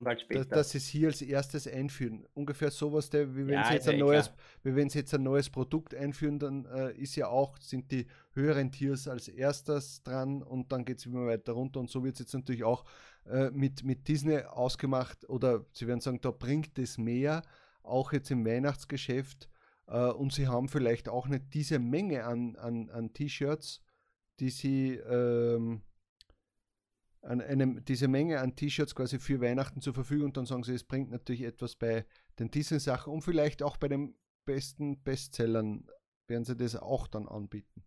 dass, 0.00 0.48
dass 0.48 0.70
sie 0.70 0.78
es 0.78 0.86
hier 0.86 1.08
als 1.08 1.22
erstes 1.22 1.66
einführen. 1.66 2.26
Ungefähr 2.34 2.70
sowas, 2.70 3.10
der, 3.10 3.34
wie 3.34 3.46
wenn 3.46 3.54
ja, 3.54 3.64
sie 3.64 3.74
jetzt 3.74 3.88
ein 3.88 3.98
neues, 3.98 4.30
wie 4.62 4.76
wenn 4.76 4.88
sie 4.88 5.00
jetzt 5.00 5.12
ein 5.14 5.22
neues 5.22 5.50
Produkt 5.50 5.94
einführen, 5.94 6.38
dann 6.38 6.66
äh, 6.66 6.92
ist 6.92 7.16
ja 7.16 7.26
auch, 7.28 7.56
sind 7.58 7.90
die 7.90 8.06
höheren 8.32 8.70
Tiers 8.70 9.08
als 9.08 9.28
erstes 9.28 10.02
dran 10.04 10.42
und 10.42 10.70
dann 10.70 10.84
geht 10.84 10.98
es 10.98 11.06
immer 11.06 11.26
weiter 11.26 11.52
runter. 11.52 11.80
Und 11.80 11.90
so 11.90 12.04
wird 12.04 12.14
es 12.14 12.20
jetzt 12.20 12.34
natürlich 12.34 12.62
auch 12.62 12.84
äh, 13.26 13.50
mit, 13.50 13.82
mit 13.82 14.06
Disney 14.06 14.38
ausgemacht 14.38 15.28
oder 15.28 15.64
sie 15.72 15.86
werden 15.88 16.00
sagen, 16.00 16.20
da 16.20 16.30
bringt 16.30 16.78
es 16.78 16.96
mehr, 16.96 17.42
auch 17.82 18.12
jetzt 18.12 18.30
im 18.30 18.46
Weihnachtsgeschäft. 18.46 19.48
Äh, 19.88 20.10
und 20.10 20.32
sie 20.32 20.46
haben 20.46 20.68
vielleicht 20.68 21.08
auch 21.08 21.26
nicht 21.26 21.54
diese 21.54 21.80
Menge 21.80 22.24
an, 22.24 22.54
an, 22.56 22.88
an 22.90 23.12
T-Shirts, 23.12 23.82
die 24.38 24.50
sie 24.50 24.94
ähm, 24.94 25.82
an 27.28 27.42
einem, 27.42 27.84
diese 27.84 28.08
Menge 28.08 28.40
an 28.40 28.56
T-Shirts 28.56 28.94
quasi 28.94 29.18
für 29.18 29.40
Weihnachten 29.40 29.80
zur 29.80 29.92
Verfügung. 29.92 30.26
Und 30.26 30.36
dann 30.36 30.46
sagen 30.46 30.62
sie, 30.62 30.74
es 30.74 30.84
bringt 30.84 31.10
natürlich 31.10 31.42
etwas 31.42 31.76
bei 31.76 32.06
den 32.38 32.50
Disney-Sachen 32.50 33.12
und 33.12 33.22
vielleicht 33.22 33.62
auch 33.62 33.76
bei 33.76 33.88
den 33.88 34.14
besten 34.46 35.02
Bestsellern 35.02 35.86
werden 36.26 36.44
sie 36.44 36.56
das 36.56 36.74
auch 36.76 37.06
dann 37.06 37.28
anbieten. 37.28 37.84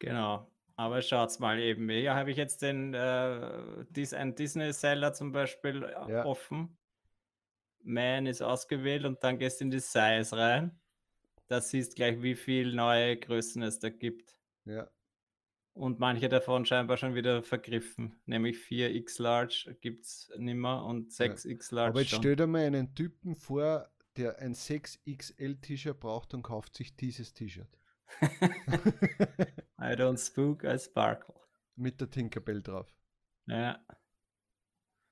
Genau. 0.00 0.48
Aber 0.76 1.02
schaut's 1.02 1.40
mal 1.40 1.58
eben. 1.58 1.88
Hier 1.88 2.14
habe 2.14 2.30
ich 2.30 2.36
jetzt 2.36 2.62
den 2.62 2.94
äh, 2.94 3.84
Dis 3.90 4.14
Disney-Seller 4.16 5.12
zum 5.12 5.32
Beispiel 5.32 5.82
äh, 5.82 6.12
ja. 6.12 6.24
offen. 6.24 6.78
Man 7.82 8.26
ist 8.26 8.42
ausgewählt 8.42 9.04
und 9.04 9.24
dann 9.24 9.38
gehst 9.38 9.60
du 9.60 9.64
in 9.64 9.70
die 9.72 9.80
Size 9.80 10.28
rein. 10.36 10.78
Da 11.48 11.60
siehst 11.60 11.96
gleich, 11.96 12.22
wie 12.22 12.36
viele 12.36 12.76
neue 12.76 13.16
Größen 13.16 13.60
es 13.62 13.80
da 13.80 13.88
gibt. 13.88 14.36
Ja. 14.66 14.88
Und 15.78 16.00
manche 16.00 16.28
davon 16.28 16.66
scheinbar 16.66 16.96
schon 16.96 17.14
wieder 17.14 17.40
vergriffen. 17.44 18.20
Nämlich 18.26 18.56
4X 18.56 19.22
Large 19.22 19.76
gibt 19.80 20.06
es 20.06 20.28
nimmer 20.36 20.84
und 20.84 21.12
6X 21.12 21.72
Large. 21.72 21.90
Aber 21.90 22.00
jetzt 22.00 22.16
stell 22.16 22.34
dir 22.34 22.48
mal 22.48 22.64
einen 22.64 22.96
Typen 22.96 23.36
vor, 23.36 23.88
der 24.16 24.40
ein 24.40 24.54
6XL 24.54 25.60
T-Shirt 25.60 26.00
braucht 26.00 26.34
und 26.34 26.42
kauft 26.42 26.74
sich 26.74 26.96
dieses 26.96 27.32
T-Shirt. 27.32 27.68
I 29.80 29.94
don't 29.94 30.18
spook, 30.18 30.64
I 30.64 30.76
sparkle. 30.80 31.36
Mit 31.76 32.00
der 32.00 32.10
Tinkerbell 32.10 32.60
drauf. 32.60 32.92
Ja. 33.46 33.78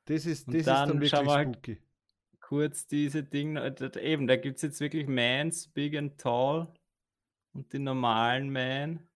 Das 0.07 0.27
ist, 0.27 0.49
das 0.49 0.55
ist 0.57 0.67
dann, 0.67 0.89
dann 0.89 1.01
wirklich 1.01 1.13
halt 1.13 1.55
spooky. 1.55 1.79
kurz 2.41 2.89
diese 2.89 3.23
Dinge, 3.23 3.73
eben, 4.01 4.27
da 4.27 4.35
gibt 4.35 4.57
es 4.57 4.63
jetzt 4.63 4.81
wirklich 4.81 5.07
Mans, 5.07 5.69
Big 5.69 5.97
and 5.97 6.19
Tall 6.19 6.75
und 7.53 7.73
die 7.73 7.79
normalen 7.79 8.51
Man. 8.51 9.09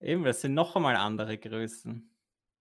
Eben, 0.00 0.24
das 0.24 0.40
sind 0.40 0.54
noch 0.54 0.76
einmal 0.76 0.96
andere 0.96 1.36
Größen. 1.36 2.10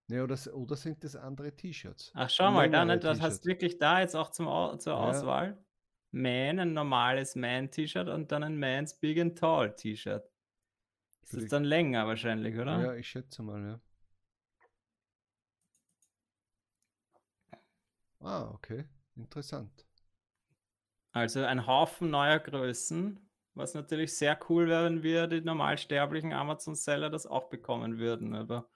Ja, 0.10 0.24
oder, 0.24 0.38
oder 0.54 0.76
sind 0.76 1.04
das 1.04 1.16
andere 1.16 1.56
T-Shirts? 1.56 2.12
Ach, 2.16 2.30
schau 2.30 2.52
mal, 2.52 2.70
da, 2.70 2.84
ne, 2.84 3.00
das 3.00 3.22
hast 3.22 3.46
du 3.46 3.50
wirklich 3.50 3.78
da 3.78 4.00
jetzt 4.00 4.16
auch 4.16 4.32
zum, 4.32 4.48
zur 4.80 4.94
ja. 4.94 5.00
Auswahl. 5.00 5.64
Man, 6.12 6.60
ein 6.60 6.74
normales 6.74 7.36
Man-T-Shirt 7.36 8.10
und 8.10 8.32
dann 8.32 8.44
ein 8.44 8.58
Man's 8.58 9.00
Big 9.00 9.20
and 9.20 9.38
Tall 9.38 9.76
T-Shirt. 9.76 10.28
Das 11.22 11.34
ist 11.34 11.54
dann 11.54 11.64
länger 11.64 12.08
wahrscheinlich, 12.08 12.58
oder? 12.58 12.82
Ja, 12.82 12.94
ich 12.96 13.08
schätze 13.08 13.44
mal, 13.44 13.64
ja. 13.64 13.80
Ah, 18.20 18.50
okay. 18.52 18.86
Interessant. 19.16 19.86
Also 21.12 21.44
ein 21.44 21.68
Haufen 21.68 22.10
neuer 22.10 22.40
Größen 22.40 23.29
was 23.60 23.74
natürlich 23.74 24.16
sehr 24.16 24.40
cool 24.50 24.68
wäre, 24.68 24.86
wenn 24.86 25.04
wir 25.04 25.28
die 25.28 25.42
normalsterblichen 25.42 26.34
Amazon-Seller 26.34 27.10
das 27.10 27.28
auch 27.28 27.50
bekommen 27.50 28.00
würden. 28.00 28.34
Aber 28.34 28.68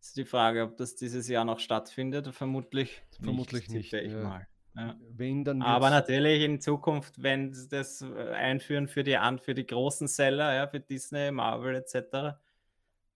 ist 0.00 0.16
die 0.16 0.24
Frage, 0.24 0.62
ob 0.64 0.76
das 0.76 0.96
dieses 0.96 1.28
Jahr 1.28 1.44
noch 1.44 1.60
stattfindet. 1.60 2.34
Vermutlich, 2.34 3.02
Vermutlich 3.22 3.68
nicht. 3.68 3.92
nicht 3.92 4.04
ich 4.04 4.12
ja. 4.12 4.22
mal. 4.22 4.48
Ja. 4.74 4.96
Wenn, 5.10 5.44
dann 5.44 5.62
Aber 5.62 5.90
natürlich 5.90 6.42
in 6.42 6.60
Zukunft, 6.60 7.22
wenn 7.22 7.52
sie 7.52 7.68
das 7.68 8.02
äh, 8.02 8.30
einführen 8.30 8.88
für 8.88 9.02
die, 9.02 9.18
für 9.42 9.54
die 9.54 9.66
großen 9.66 10.08
Seller, 10.08 10.54
ja, 10.54 10.66
für 10.68 10.80
Disney, 10.80 11.30
Marvel 11.30 11.74
etc., 11.74 12.38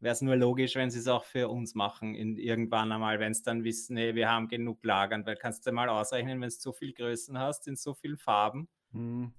wäre 0.00 0.12
es 0.12 0.20
nur 0.20 0.36
logisch, 0.36 0.74
wenn 0.74 0.90
sie 0.90 0.98
es 0.98 1.08
auch 1.08 1.24
für 1.24 1.48
uns 1.48 1.74
machen, 1.74 2.14
in, 2.14 2.36
irgendwann 2.36 2.92
einmal, 2.92 3.20
wenn 3.20 3.32
es 3.32 3.42
dann 3.42 3.64
wissen, 3.64 3.96
hey, 3.96 4.14
wir 4.14 4.28
haben 4.28 4.48
genug 4.48 4.84
Lagern, 4.84 5.24
weil 5.24 5.36
kannst 5.36 5.66
du 5.66 5.72
mal 5.72 5.88
ausrechnen, 5.88 6.40
wenn 6.40 6.50
du 6.50 6.54
so 6.54 6.72
viele 6.72 6.92
Größen 6.92 7.38
hast, 7.38 7.66
in 7.68 7.76
so 7.76 7.94
vielen 7.94 8.18
Farben, 8.18 8.68
mhm 8.90 9.32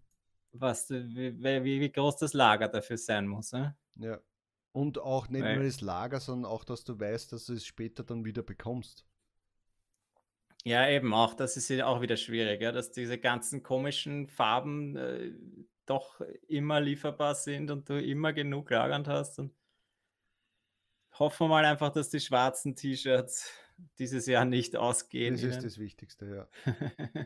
was, 0.60 0.90
wie, 0.90 1.42
wie, 1.44 1.82
wie 1.82 1.92
groß 1.92 2.18
das 2.18 2.34
Lager 2.34 2.68
dafür 2.68 2.98
sein 2.98 3.28
muss. 3.28 3.52
Ne? 3.52 3.76
Ja. 3.96 4.20
Und 4.72 5.00
auch 5.00 5.30
nicht 5.30 5.44
Weil, 5.44 5.56
nur 5.56 5.66
das 5.66 5.82
Lager, 5.82 6.20
sondern 6.20 6.52
auch, 6.52 6.64
dass 6.64 6.84
du 6.84 7.00
weißt, 7.00 7.32
dass 7.32 7.46
du 7.46 7.54
es 7.54 7.66
später 7.66 8.04
dann 8.04 8.26
wieder 8.26 8.44
bekommst. 8.44 9.06
Ja, 10.66 10.90
eben 10.90 11.14
auch, 11.14 11.34
das 11.36 11.58
ist 11.58 11.70
ja 11.70 11.86
auch 11.86 12.02
wieder 12.02 12.18
schwierig, 12.18 12.62
ja, 12.62 12.72
dass 12.72 12.92
diese 12.92 13.20
ganzen 13.20 13.62
komischen 13.62 14.28
Farben 14.28 14.96
äh, 14.96 15.32
doch 15.86 16.20
immer 16.48 16.82
lieferbar 16.82 17.36
sind 17.36 17.70
und 17.70 17.88
du 17.88 18.02
immer 18.02 18.34
genug 18.34 18.72
lagernd 18.72 19.08
hast. 19.08 19.40
Und 19.40 19.56
hoffen 21.14 21.46
wir 21.46 21.50
mal 21.50 21.66
einfach, 21.66 21.92
dass 21.92 22.10
die 22.10 22.20
schwarzen 22.20 22.76
T-Shirts 22.76 23.52
dieses 24.00 24.26
Jahr 24.26 24.46
nicht 24.46 24.76
ausgehen. 24.76 25.36
Das 25.36 25.44
ist 25.44 25.64
das 25.64 25.78
Wichtigste, 25.78 26.26
ja. 26.66 26.74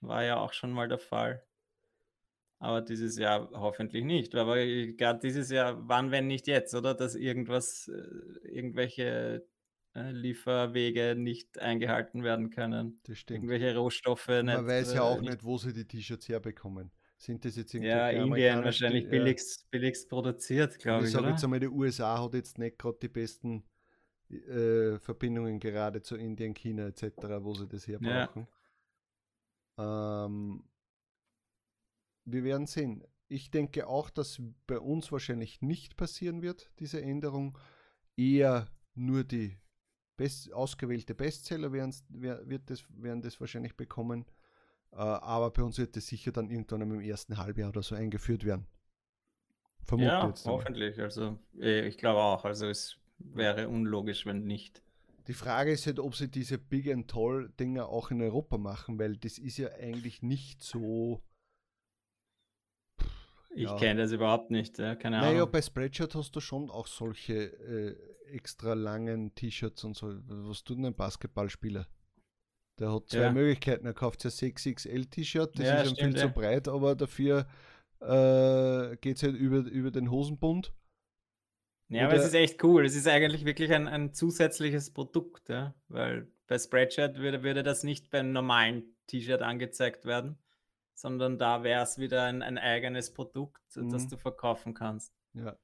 War 0.00 0.24
ja 0.24 0.36
auch 0.36 0.52
schon 0.52 0.70
mal 0.70 0.88
der 0.88 0.98
Fall. 0.98 1.44
Aber 2.58 2.80
dieses 2.80 3.18
Jahr 3.18 3.50
hoffentlich 3.52 4.04
nicht. 4.04 4.34
Aber 4.34 4.56
gerade 4.56 5.20
dieses 5.20 5.50
Jahr, 5.50 5.88
wann, 5.88 6.10
wenn 6.10 6.26
nicht 6.26 6.46
jetzt, 6.46 6.74
oder? 6.74 6.94
Dass 6.94 7.14
irgendwas, 7.14 7.88
äh, 7.88 8.48
irgendwelche 8.48 9.46
äh, 9.94 10.10
Lieferwege 10.10 11.14
nicht 11.16 11.58
eingehalten 11.58 12.22
werden 12.22 12.50
können. 12.50 13.00
Das 13.04 13.18
stimmt. 13.18 13.38
Irgendwelche 13.38 13.76
Rohstoffe. 13.76 14.28
Man 14.28 14.46
nicht, 14.46 14.66
weiß 14.66 14.94
ja 14.94 15.00
äh, 15.00 15.02
auch 15.02 15.20
nicht, 15.20 15.44
wo 15.44 15.58
sie 15.58 15.72
die 15.72 15.86
T-Shirts 15.86 16.28
herbekommen. 16.28 16.90
Sind 17.18 17.44
das 17.44 17.56
jetzt 17.56 17.72
irgendwie 17.72 17.90
Ja, 17.90 18.10
Indien 18.10 18.62
wahrscheinlich 18.62 19.08
billigst, 19.08 19.62
ja. 19.62 19.66
billigst 19.70 20.08
produziert, 20.08 20.78
glaube 20.78 21.04
ich. 21.04 21.06
Ich 21.06 21.12
sage 21.12 21.28
jetzt 21.30 21.42
einmal, 21.42 21.60
die 21.60 21.68
USA 21.68 22.22
hat 22.22 22.34
jetzt 22.34 22.58
nicht 22.58 22.78
gerade 22.78 22.98
die 23.00 23.08
besten 23.08 23.64
äh, 24.28 24.98
Verbindungen 24.98 25.58
gerade 25.58 26.02
zu 26.02 26.16
Indien, 26.16 26.52
China 26.52 26.88
etc., 26.88 27.12
wo 27.40 27.54
sie 27.54 27.66
das 27.66 27.86
her 27.86 27.98
brauchen. 27.98 28.46
Ja. 29.78 30.26
Ähm, 30.26 30.64
wir 32.26 32.44
werden 32.44 32.66
sehen. 32.66 33.02
Ich 33.28 33.50
denke 33.50 33.86
auch, 33.86 34.10
dass 34.10 34.40
bei 34.66 34.78
uns 34.78 35.10
wahrscheinlich 35.10 35.62
nicht 35.62 35.96
passieren 35.96 36.42
wird, 36.42 36.70
diese 36.78 37.00
Änderung. 37.00 37.58
Eher 38.16 38.68
nur 38.94 39.24
die 39.24 39.58
best, 40.16 40.52
ausgewählte 40.52 41.14
Bestseller 41.14 41.72
werden, 41.72 41.94
wird 42.08 42.70
das, 42.70 42.84
werden 42.90 43.22
das 43.22 43.40
wahrscheinlich 43.40 43.76
bekommen. 43.76 44.24
Äh, 44.92 44.96
aber 44.96 45.50
bei 45.50 45.62
uns 45.62 45.78
wird 45.78 45.96
das 45.96 46.06
sicher 46.06 46.32
dann 46.32 46.50
irgendwann 46.50 46.82
im 46.82 47.00
ersten 47.00 47.36
Halbjahr 47.36 47.70
oder 47.70 47.82
so 47.82 47.94
eingeführt 47.94 48.44
werden. 48.44 48.66
Vermute 49.84 50.08
ja, 50.08 50.34
hoffentlich. 50.46 51.00
Also 51.00 51.38
eh, 51.60 51.86
ich 51.86 51.98
glaube 51.98 52.20
auch. 52.20 52.44
Also 52.44 52.66
es 52.66 52.96
wäre 53.18 53.68
unlogisch, 53.68 54.26
wenn 54.26 54.44
nicht. 54.44 54.82
Die 55.28 55.34
Frage 55.34 55.72
ist 55.72 55.86
halt, 55.86 55.98
ob 55.98 56.14
sie 56.14 56.28
diese 56.28 56.58
Big 56.58 56.90
and 56.90 57.08
Tall 57.08 57.50
Dinger 57.60 57.88
auch 57.88 58.10
in 58.10 58.22
Europa 58.22 58.58
machen, 58.58 58.98
weil 58.98 59.16
das 59.16 59.38
ist 59.38 59.58
ja 59.58 59.68
eigentlich 59.72 60.22
nicht 60.22 60.62
so 60.62 61.22
ich 63.56 63.70
ja. 63.70 63.76
kenne 63.76 64.02
das 64.02 64.12
überhaupt 64.12 64.50
nicht, 64.50 64.78
ja, 64.78 64.94
keine 64.94 65.18
Ahnung. 65.18 65.32
Naja, 65.32 65.44
bei 65.46 65.62
Spreadshirt 65.62 66.14
hast 66.14 66.36
du 66.36 66.40
schon 66.40 66.70
auch 66.70 66.86
solche 66.86 67.34
äh, 67.34 67.96
extra 68.30 68.74
langen 68.74 69.34
T-Shirts 69.34 69.82
und 69.84 69.96
so. 69.96 70.14
Was 70.26 70.62
tut 70.62 70.76
denn 70.76 70.84
ein 70.84 70.94
Basketballspieler? 70.94 71.86
Der 72.78 72.92
hat 72.92 73.08
zwei 73.08 73.20
ja. 73.20 73.32
Möglichkeiten. 73.32 73.86
Er 73.86 73.94
kauft 73.94 74.22
ja 74.24 74.30
6XL 74.30 75.08
T-Shirt, 75.10 75.58
das 75.58 75.66
ja, 75.66 75.74
ist 75.80 75.88
schon 75.88 75.96
viel 75.96 76.16
zu 76.16 76.28
breit, 76.28 76.68
aber 76.68 76.94
dafür 76.94 77.46
äh, 78.00 78.96
geht 78.98 79.16
es 79.16 79.22
halt 79.22 79.36
über, 79.36 79.58
über 79.60 79.90
den 79.90 80.10
Hosenbund. 80.10 80.74
Ja, 81.88 82.00
Oder 82.00 82.06
aber 82.08 82.16
es 82.16 82.26
ist 82.26 82.34
echt 82.34 82.62
cool. 82.62 82.84
Es 82.84 82.94
ist 82.94 83.08
eigentlich 83.08 83.46
wirklich 83.46 83.72
ein, 83.72 83.88
ein 83.88 84.12
zusätzliches 84.12 84.92
Produkt, 84.92 85.48
ja? 85.48 85.74
weil 85.88 86.30
bei 86.46 86.58
Spreadshirt 86.58 87.16
würde, 87.16 87.42
würde 87.42 87.62
das 87.62 87.84
nicht 87.84 88.10
beim 88.10 88.32
normalen 88.32 88.84
T-Shirt 89.06 89.40
angezeigt 89.40 90.04
werden 90.04 90.36
sondern 90.96 91.38
da 91.38 91.62
wäre 91.62 91.82
es 91.82 91.98
wieder 91.98 92.24
ein, 92.24 92.42
ein, 92.42 92.56
eigenes 92.56 93.12
Produkt, 93.12 93.76
mhm. 93.76 93.90
das 93.90 94.08
du 94.08 94.16
verkaufen 94.16 94.72
kannst. 94.72 95.14
Ja. 95.34 95.56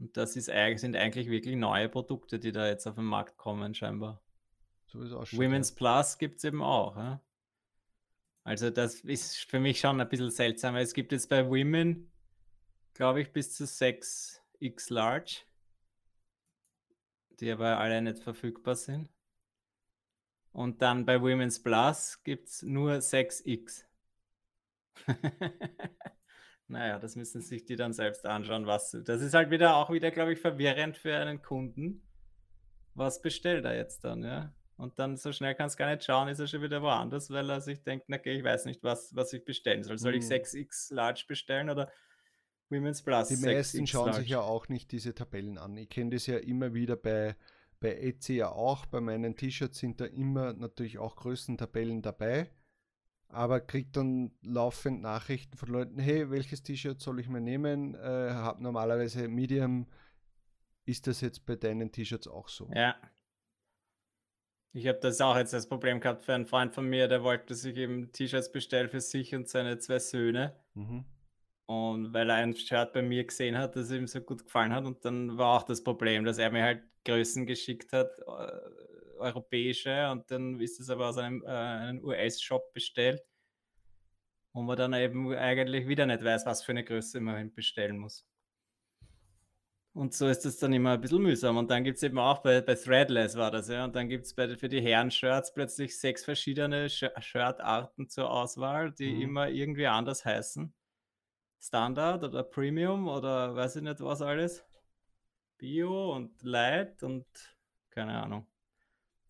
Und 0.00 0.16
das 0.16 0.34
ist, 0.34 0.46
sind 0.46 0.96
eigentlich 0.96 1.30
wirklich 1.30 1.54
neue 1.54 1.88
Produkte, 1.88 2.40
die 2.40 2.50
da 2.50 2.66
jetzt 2.66 2.86
auf 2.88 2.96
den 2.96 3.04
Markt 3.04 3.36
kommen, 3.36 3.72
scheinbar. 3.72 4.20
So 4.86 5.00
ist 5.00 5.12
auch 5.12 5.24
schon, 5.24 5.38
Women's 5.38 5.70
ja. 5.70 5.76
Plus 5.76 6.18
gibt 6.18 6.38
es 6.38 6.44
eben 6.44 6.60
auch. 6.60 6.96
Ja? 6.96 7.22
Also 8.42 8.70
das 8.70 8.96
ist 8.96 9.48
für 9.48 9.60
mich 9.60 9.78
schon 9.78 10.00
ein 10.00 10.08
bisschen 10.08 10.32
seltsam, 10.32 10.74
weil 10.74 10.82
es 10.82 10.92
gibt 10.92 11.12
jetzt 11.12 11.28
bei 11.28 11.46
Women, 11.48 12.10
glaube 12.94 13.22
ich, 13.22 13.32
bis 13.32 13.54
zu 13.54 13.62
6X 13.62 14.92
Large, 14.92 15.42
die 17.38 17.52
aber 17.52 17.78
alle 17.78 18.02
nicht 18.02 18.18
verfügbar 18.18 18.74
sind. 18.74 19.08
Und 20.50 20.82
dann 20.82 21.06
bei 21.06 21.22
Women's 21.22 21.62
Plus 21.62 22.24
gibt 22.24 22.48
es 22.48 22.62
nur 22.62 22.94
6X. 22.94 23.84
naja, 26.68 26.98
das 26.98 27.16
müssen 27.16 27.40
sich 27.40 27.64
die 27.64 27.76
dann 27.76 27.92
selbst 27.92 28.26
anschauen, 28.26 28.66
was. 28.66 28.96
Das 29.04 29.20
ist 29.20 29.34
halt 29.34 29.50
wieder 29.50 29.76
auch 29.76 29.90
wieder, 29.90 30.10
glaube 30.10 30.32
ich, 30.32 30.40
verwirrend 30.40 30.96
für 30.96 31.16
einen 31.16 31.42
Kunden. 31.42 32.02
Was 32.94 33.22
bestellt 33.22 33.64
er 33.64 33.76
jetzt 33.76 34.04
dann, 34.04 34.22
ja? 34.22 34.54
Und 34.76 34.98
dann 34.98 35.16
so 35.16 35.32
schnell 35.32 35.54
kannst 35.54 35.78
du 35.78 35.84
gar 35.84 35.90
nicht 35.90 36.04
schauen, 36.04 36.28
ist 36.28 36.40
er 36.40 36.46
schon 36.46 36.62
wieder 36.62 36.82
woanders, 36.82 37.30
weil 37.30 37.48
er 37.48 37.60
sich 37.60 37.82
denkt, 37.82 38.06
okay, 38.12 38.36
ich 38.36 38.44
weiß 38.44 38.64
nicht, 38.64 38.82
was, 38.82 39.14
was 39.14 39.32
ich 39.32 39.44
bestellen 39.44 39.84
soll. 39.84 39.98
Soll 39.98 40.16
ich 40.16 40.24
6x 40.24 40.90
hm. 40.90 40.96
Large 40.96 41.24
bestellen 41.28 41.70
oder 41.70 41.90
Women's 42.68 43.02
Plus? 43.02 43.28
Die 43.28 43.36
meisten 43.36 43.86
schauen 43.86 44.06
large? 44.06 44.20
sich 44.22 44.30
ja 44.30 44.40
auch 44.40 44.68
nicht 44.68 44.90
diese 44.92 45.14
Tabellen 45.14 45.58
an. 45.58 45.76
Ich 45.76 45.88
kenne 45.88 46.10
das 46.10 46.26
ja 46.26 46.38
immer 46.38 46.74
wieder 46.74 46.96
bei, 46.96 47.36
bei 47.80 47.94
Etsy 47.94 48.34
ja 48.34 48.50
auch. 48.50 48.86
Bei 48.86 49.00
meinen 49.00 49.36
T-Shirts 49.36 49.78
sind 49.78 50.00
da 50.00 50.06
immer 50.06 50.52
natürlich 50.52 50.98
auch 50.98 51.16
Größentabellen 51.16 52.02
dabei 52.02 52.50
aber 53.32 53.60
kriegt 53.60 53.96
dann 53.96 54.32
laufend 54.42 55.02
Nachrichten 55.02 55.56
von 55.56 55.68
Leuten, 55.68 55.98
hey, 55.98 56.30
welches 56.30 56.62
T-Shirt 56.62 57.00
soll 57.00 57.20
ich 57.20 57.28
mir 57.28 57.40
nehmen? 57.40 57.94
Äh, 57.94 58.30
hab 58.30 58.60
normalerweise 58.60 59.28
Medium. 59.28 59.86
Ist 60.84 61.06
das 61.06 61.20
jetzt 61.20 61.46
bei 61.46 61.56
deinen 61.56 61.92
T-Shirts 61.92 62.28
auch 62.28 62.48
so? 62.48 62.70
Ja. 62.74 62.96
Ich 64.74 64.86
habe 64.86 64.98
das 65.00 65.20
auch 65.20 65.36
jetzt 65.36 65.52
als 65.52 65.68
Problem 65.68 66.00
gehabt 66.00 66.24
für 66.24 66.34
einen 66.34 66.46
Freund 66.46 66.74
von 66.74 66.88
mir, 66.88 67.06
der 67.06 67.22
wollte 67.22 67.54
sich 67.54 67.76
eben 67.76 68.10
T-Shirts 68.12 68.52
bestellen 68.52 68.88
für 68.88 69.00
sich 69.00 69.34
und 69.34 69.48
seine 69.48 69.78
zwei 69.78 69.98
Söhne. 69.98 70.56
Mhm. 70.74 71.04
Und 71.66 72.12
weil 72.12 72.28
er 72.30 72.36
ein 72.36 72.54
Shirt 72.54 72.92
bei 72.92 73.02
mir 73.02 73.24
gesehen 73.24 73.56
hat, 73.56 73.76
das 73.76 73.90
ihm 73.90 74.06
so 74.06 74.20
gut 74.20 74.44
gefallen 74.44 74.72
hat. 74.72 74.84
Und 74.84 75.04
dann 75.04 75.38
war 75.38 75.58
auch 75.58 75.62
das 75.62 75.82
Problem, 75.84 76.24
dass 76.24 76.38
er 76.38 76.50
mir 76.50 76.64
halt 76.64 76.82
Größen 77.04 77.46
geschickt 77.46 77.92
hat, 77.92 78.18
äh, 78.18 78.60
europäische. 79.22 80.10
Und 80.10 80.30
dann 80.30 80.60
ist 80.60 80.80
es 80.80 80.90
aber 80.90 81.08
aus 81.08 81.18
einem, 81.18 81.42
äh, 81.44 81.48
einem 81.48 82.04
US-Shop 82.04 82.72
bestellt. 82.72 83.22
Und 84.52 84.66
man 84.66 84.76
dann 84.76 84.92
eben 84.92 85.34
eigentlich 85.34 85.88
wieder 85.88 86.04
nicht 86.04 86.22
weiß, 86.22 86.44
was 86.44 86.62
für 86.62 86.72
eine 86.72 86.84
Größe 86.84 87.20
man 87.20 87.54
bestellen 87.54 87.98
muss. 87.98 88.26
Und 89.94 90.14
so 90.14 90.26
ist 90.26 90.46
es 90.46 90.58
dann 90.58 90.72
immer 90.72 90.92
ein 90.92 91.00
bisschen 91.00 91.22
mühsam. 91.22 91.58
Und 91.58 91.70
dann 91.70 91.84
gibt 91.84 91.98
es 91.98 92.02
eben 92.02 92.18
auch 92.18 92.38
bei, 92.38 92.62
bei 92.62 92.74
Threadless 92.74 93.36
war 93.36 93.50
das, 93.50 93.68
ja. 93.68 93.84
Und 93.84 93.94
dann 93.94 94.08
gibt 94.08 94.24
es 94.24 94.32
für 94.32 94.68
die 94.68 94.80
Herren-Shirts 94.80 95.52
plötzlich 95.52 95.98
sechs 95.98 96.24
verschiedene 96.24 96.88
Shirt-Arten 96.88 98.08
zur 98.08 98.30
Auswahl, 98.30 98.92
die 98.92 99.12
mhm. 99.12 99.22
immer 99.22 99.48
irgendwie 99.50 99.86
anders 99.86 100.24
heißen. 100.24 100.72
Standard 101.60 102.24
oder 102.24 102.42
Premium 102.42 103.06
oder 103.06 103.54
weiß 103.54 103.76
ich 103.76 103.82
nicht 103.82 104.00
was 104.00 104.22
alles. 104.22 104.64
Bio 105.58 106.14
und 106.14 106.42
Light 106.42 107.02
und 107.02 107.26
keine 107.90 108.20
Ahnung. 108.20 108.46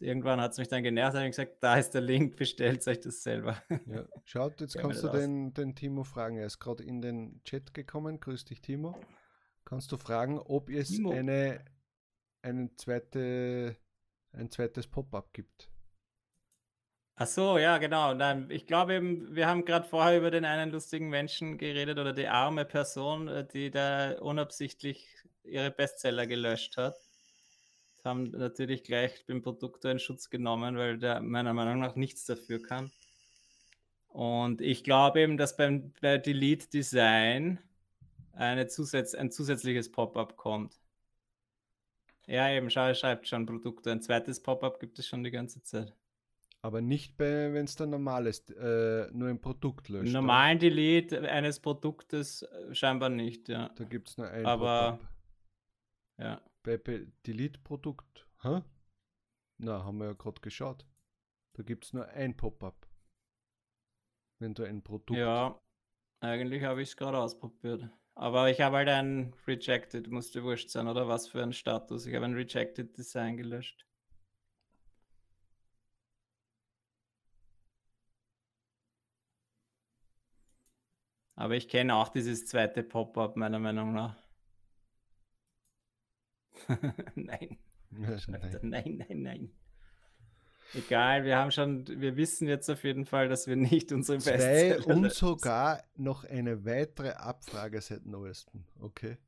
Irgendwann 0.02 0.40
hat 0.40 0.52
es 0.52 0.58
mich 0.58 0.68
dann 0.68 0.82
genervt, 0.82 1.14
habe 1.14 1.26
ich 1.26 1.32
gesagt, 1.32 1.56
da 1.60 1.76
ist 1.76 1.90
der 1.90 2.00
Link, 2.00 2.36
bestellt 2.36 2.86
euch 2.86 3.00
das 3.00 3.22
selber. 3.22 3.62
Ja, 3.86 4.04
schaut, 4.24 4.60
jetzt 4.60 4.76
kannst 4.78 5.02
du 5.02 5.08
den, 5.08 5.54
den 5.54 5.74
Timo 5.74 6.04
fragen. 6.04 6.36
Er 6.36 6.46
ist 6.46 6.58
gerade 6.58 6.82
in 6.82 7.00
den 7.00 7.40
Chat 7.44 7.72
gekommen. 7.72 8.20
Grüß 8.20 8.44
dich, 8.44 8.60
Timo 8.60 8.96
kannst 9.64 9.92
du 9.92 9.96
fragen, 9.96 10.38
ob 10.38 10.68
es 10.68 10.98
eine, 10.98 11.64
eine 12.42 12.74
zweite, 12.76 13.76
ein 14.32 14.50
zweites 14.50 14.86
Pop-up 14.86 15.32
gibt. 15.32 15.70
Ach 17.14 17.26
so, 17.26 17.58
ja, 17.58 17.78
genau. 17.78 18.14
Nein, 18.14 18.48
ich 18.50 18.66
glaube 18.66 18.94
eben, 18.94 19.34
wir 19.34 19.46
haben 19.46 19.64
gerade 19.64 19.86
vorher 19.86 20.18
über 20.18 20.30
den 20.30 20.44
einen 20.44 20.70
lustigen 20.70 21.08
Menschen 21.08 21.58
geredet 21.58 21.98
oder 21.98 22.12
die 22.12 22.26
arme 22.26 22.64
Person, 22.64 23.28
äh, 23.28 23.46
die 23.46 23.70
da 23.70 24.18
unabsichtlich 24.18 25.08
ihre 25.44 25.70
Bestseller 25.70 26.26
gelöscht 26.26 26.76
hat. 26.78 26.96
Haben 28.04 28.30
natürlich 28.30 28.82
gleich 28.82 29.24
beim 29.26 29.42
Produkt 29.42 29.84
in 29.84 29.98
Schutz 29.98 30.28
genommen, 30.28 30.76
weil 30.76 30.98
der 30.98 31.20
meiner 31.20 31.54
Meinung 31.54 31.78
nach 31.78 31.94
nichts 31.94 32.24
dafür 32.24 32.60
kann. 32.60 32.90
Und 34.08 34.60
ich 34.60 34.84
glaube 34.84 35.20
eben, 35.20 35.36
dass 35.36 35.56
beim 35.56 35.92
bei 36.00 36.18
Delete 36.18 36.68
Design 36.68 37.58
eine 38.32 38.66
Zusatz, 38.66 39.14
ein 39.14 39.30
zusätzliches 39.30 39.90
Pop-up 39.90 40.36
kommt. 40.36 40.78
Ja, 42.26 42.50
eben, 42.50 42.70
schau, 42.70 42.86
er 42.86 42.94
schreibt 42.94 43.28
schon 43.28 43.46
Produkte. 43.46 43.90
Ein 43.90 44.02
zweites 44.02 44.42
Pop-up 44.42 44.80
gibt 44.80 44.98
es 44.98 45.06
schon 45.06 45.24
die 45.24 45.30
ganze 45.30 45.62
Zeit. 45.62 45.94
Aber 46.64 46.80
nicht 46.80 47.18
wenn 47.18 47.64
es 47.64 47.74
dann 47.74 47.90
normal 47.90 48.26
ist, 48.26 48.50
äh, 48.52 49.08
nur 49.12 49.28
ein 49.28 49.40
Produkt 49.40 49.88
löscht. 49.88 50.12
Normalen 50.12 50.60
Delete 50.60 51.20
eines 51.28 51.58
Produktes 51.58 52.42
äh, 52.42 52.74
scheinbar 52.74 53.08
nicht, 53.08 53.48
ja. 53.48 53.70
Da 53.70 53.84
gibt 53.84 54.10
es 54.10 54.16
nur 54.16 54.28
ein 54.28 54.46
Aber, 54.46 55.00
ja. 56.18 56.40
Bei, 56.62 56.77
bei 56.77 57.07
Delete-Produkt, 57.27 58.27
hä? 58.42 58.62
Na, 59.59 59.85
haben 59.85 59.98
wir 59.98 60.07
ja 60.07 60.12
gerade 60.12 60.40
geschaut. 60.40 60.87
Da 61.55 61.62
gibt 61.62 61.85
es 61.85 61.92
nur 61.92 62.07
ein 62.09 62.37
Pop-up. 62.37 62.88
Wenn 64.38 64.55
du 64.55 64.64
ein 64.64 64.83
Produkt. 64.83 65.18
Ja, 65.18 65.61
eigentlich 66.20 66.62
habe 66.62 66.83
ich 66.83 66.90
es 66.90 66.96
gerade 66.96 67.18
ausprobiert. 67.18 67.88
Aber 68.14 68.51
ich 68.51 68.61
habe 68.61 68.77
halt 68.77 68.88
ein 68.88 69.35
Rejected, 69.46 70.09
musste 70.09 70.44
wurscht 70.44 70.70
sein, 70.70 70.87
oder 70.87 71.09
was 71.09 71.29
für 71.29 71.42
ein 71.42 71.53
Status. 71.53 72.07
Ich 72.07 72.14
habe 72.14 72.27
ein 72.27 72.35
Rejected 72.35 72.96
Design 72.96 73.37
gelöscht. 73.37 73.87
Aber 81.35 81.57
ich 81.57 81.68
kenne 81.68 81.96
auch 81.96 82.09
dieses 82.09 82.46
zweite 82.46 82.85
Pop-up 82.85 83.37
meiner 83.37 83.59
Meinung 83.59 83.92
nach. 83.92 84.21
nein. 87.14 87.59
nein. 87.90 88.59
nein, 88.62 89.05
nein, 89.09 89.22
nein. 89.22 89.53
Egal, 90.75 91.25
wir 91.25 91.37
haben 91.37 91.51
schon, 91.51 91.87
wir 91.87 92.16
wissen 92.16 92.48
jetzt 92.48 92.70
auf 92.70 92.83
jeden 92.85 93.05
Fall, 93.05 93.29
dass 93.29 93.46
wir 93.46 93.57
nicht 93.57 93.92
unsere 93.92 94.18
Zwei 94.18 94.33
Bestseller 94.33 94.87
und 94.87 95.12
sogar 95.12 95.83
noch 95.96 96.25
eine 96.25 96.64
weitere 96.64 97.11
Abfrage 97.11 97.81
seit 97.81 98.07
neuestem. 98.07 98.64
Okay. 98.81 99.18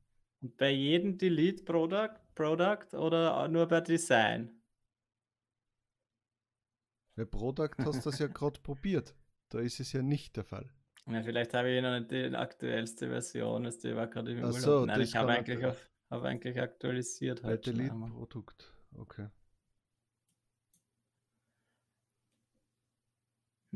Und 0.41 0.57
bei 0.57 0.71
jedem 0.71 1.19
Delete 1.19 1.63
Product, 1.65 2.15
Product 2.35 2.97
oder 2.97 3.47
nur 3.49 3.67
bei 3.67 3.83
Design? 3.83 4.51
Bei 7.17 7.25
Product 7.25 7.77
hast 7.79 8.07
du 8.07 8.11
das 8.11 8.19
ja 8.19 8.27
gerade 8.29 8.61
probiert. 8.61 9.15
Da 9.51 9.61
ist 9.61 9.81
es 9.81 9.93
ja 9.93 10.03
nicht 10.03 10.37
der 10.37 10.45
Fall. 10.45 10.71
Ja, 11.07 11.23
vielleicht 11.23 11.53
habe 11.53 11.71
ich 11.71 11.83
noch 11.83 11.99
nicht 11.99 12.11
die 12.11 12.35
aktuellste 12.35 13.09
Version, 13.09 13.65
das 13.65 13.79
die 13.79 13.95
war 13.95 14.07
gerade 14.07 14.33
im 14.33 14.39
Urlaub. 14.39 14.55
So, 14.55 14.87
Nein, 14.87 15.03
ich 15.03 15.15
habe 15.15 15.33
eigentlich, 15.33 15.65
auf, 15.65 15.91
hab 16.15 16.25
eigentlich 16.25 16.61
aktualisiert. 16.61 17.43
Halt 17.43 17.67
Delete 17.67 17.95
Produkt, 17.95 18.73
okay. 18.97 19.29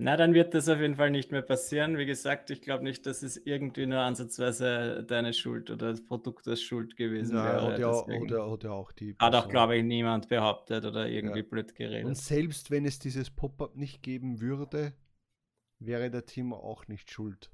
Na, 0.01 0.17
dann 0.17 0.33
wird 0.33 0.55
das 0.55 0.69
auf 0.69 0.79
jeden 0.79 0.95
Fall 0.95 1.11
nicht 1.11 1.33
mehr 1.33 1.43
passieren. 1.43 1.99
Wie 1.99 2.07
gesagt, 2.07 2.51
ich 2.51 2.63
glaube 2.63 2.85
nicht, 2.85 3.05
dass 3.05 3.25
es 3.25 3.37
irgendwie 3.37 3.85
nur 3.85 3.99
ansatzweise 3.99 5.03
deine 5.03 5.33
Schuld 5.33 5.73
oder 5.73 5.91
das 5.91 6.07
Produkt 6.07 6.47
als 6.47 6.63
Schuld 6.63 6.97
gewesen 6.97 7.35
ja, 7.35 7.45
wäre. 7.45 7.73
Hat 7.73 7.79
ja, 7.81 7.91
oder, 7.91 8.49
oder 8.49 8.73
auch 8.75 8.93
die. 8.93 9.15
Person. 9.15 9.35
Hat 9.35 9.45
auch, 9.45 9.49
glaube 9.49 9.77
ich, 9.77 9.83
niemand 9.83 10.29
behauptet 10.29 10.85
oder 10.85 11.09
irgendwie 11.09 11.41
ja. 11.41 11.45
blöd 11.45 11.75
geredet. 11.75 12.05
Und 12.05 12.17
selbst 12.17 12.71
wenn 12.71 12.85
es 12.85 13.01
dieses 13.01 13.29
Pop-up 13.29 13.75
nicht 13.75 14.01
geben 14.05 14.41
würde, 14.41 14.93
wäre 15.81 16.13
der 16.13 16.27
Team 16.27 16.53
auch 16.53 16.87
nicht 16.87 17.11
schuld. 17.11 17.51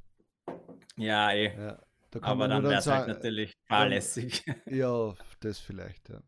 Ja, 0.96 1.32
eh. 1.32 1.56
Ja, 1.56 1.82
da 2.20 2.26
Aber 2.26 2.48
dann 2.48 2.62
wäre 2.62 2.76
es 2.76 2.86
halt 2.86 3.08
natürlich 3.08 3.54
fahrlässig. 3.66 4.44
Ja, 4.66 5.14
das 5.40 5.58
vielleicht, 5.58 6.08
ja. 6.08 6.22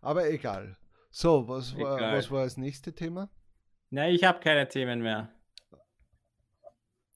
Aber 0.00 0.30
egal. 0.30 0.76
So, 1.10 1.48
was, 1.48 1.74
egal. 1.74 2.00
War, 2.00 2.12
was 2.16 2.30
war 2.30 2.44
das 2.44 2.56
nächste 2.56 2.94
Thema? 2.94 3.30
Nein, 3.90 4.14
ich 4.14 4.24
habe 4.24 4.40
keine 4.40 4.68
Themen 4.68 5.00
mehr. 5.02 5.32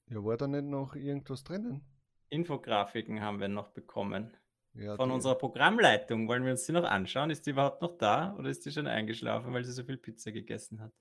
Ja, 0.07 0.23
war 0.23 0.37
da 0.37 0.47
nicht 0.47 0.65
noch 0.65 0.95
irgendwas 0.95 1.43
drinnen? 1.43 1.85
Infografiken 2.29 3.21
haben 3.21 3.39
wir 3.39 3.47
noch 3.47 3.69
bekommen. 3.69 4.35
Ja, 4.73 4.95
Von 4.95 5.09
die... 5.09 5.15
unserer 5.15 5.35
Programmleitung. 5.35 6.27
Wollen 6.27 6.43
wir 6.43 6.51
uns 6.51 6.65
die 6.65 6.71
noch 6.71 6.83
anschauen? 6.83 7.29
Ist 7.29 7.45
die 7.45 7.51
überhaupt 7.51 7.81
noch 7.81 7.97
da 7.97 8.35
oder 8.37 8.49
ist 8.49 8.65
die 8.65 8.71
schon 8.71 8.87
eingeschlafen, 8.87 9.53
weil 9.53 9.63
sie 9.63 9.71
so 9.71 9.83
viel 9.83 9.97
Pizza 9.97 10.31
gegessen 10.31 10.81
hat? 10.81 10.91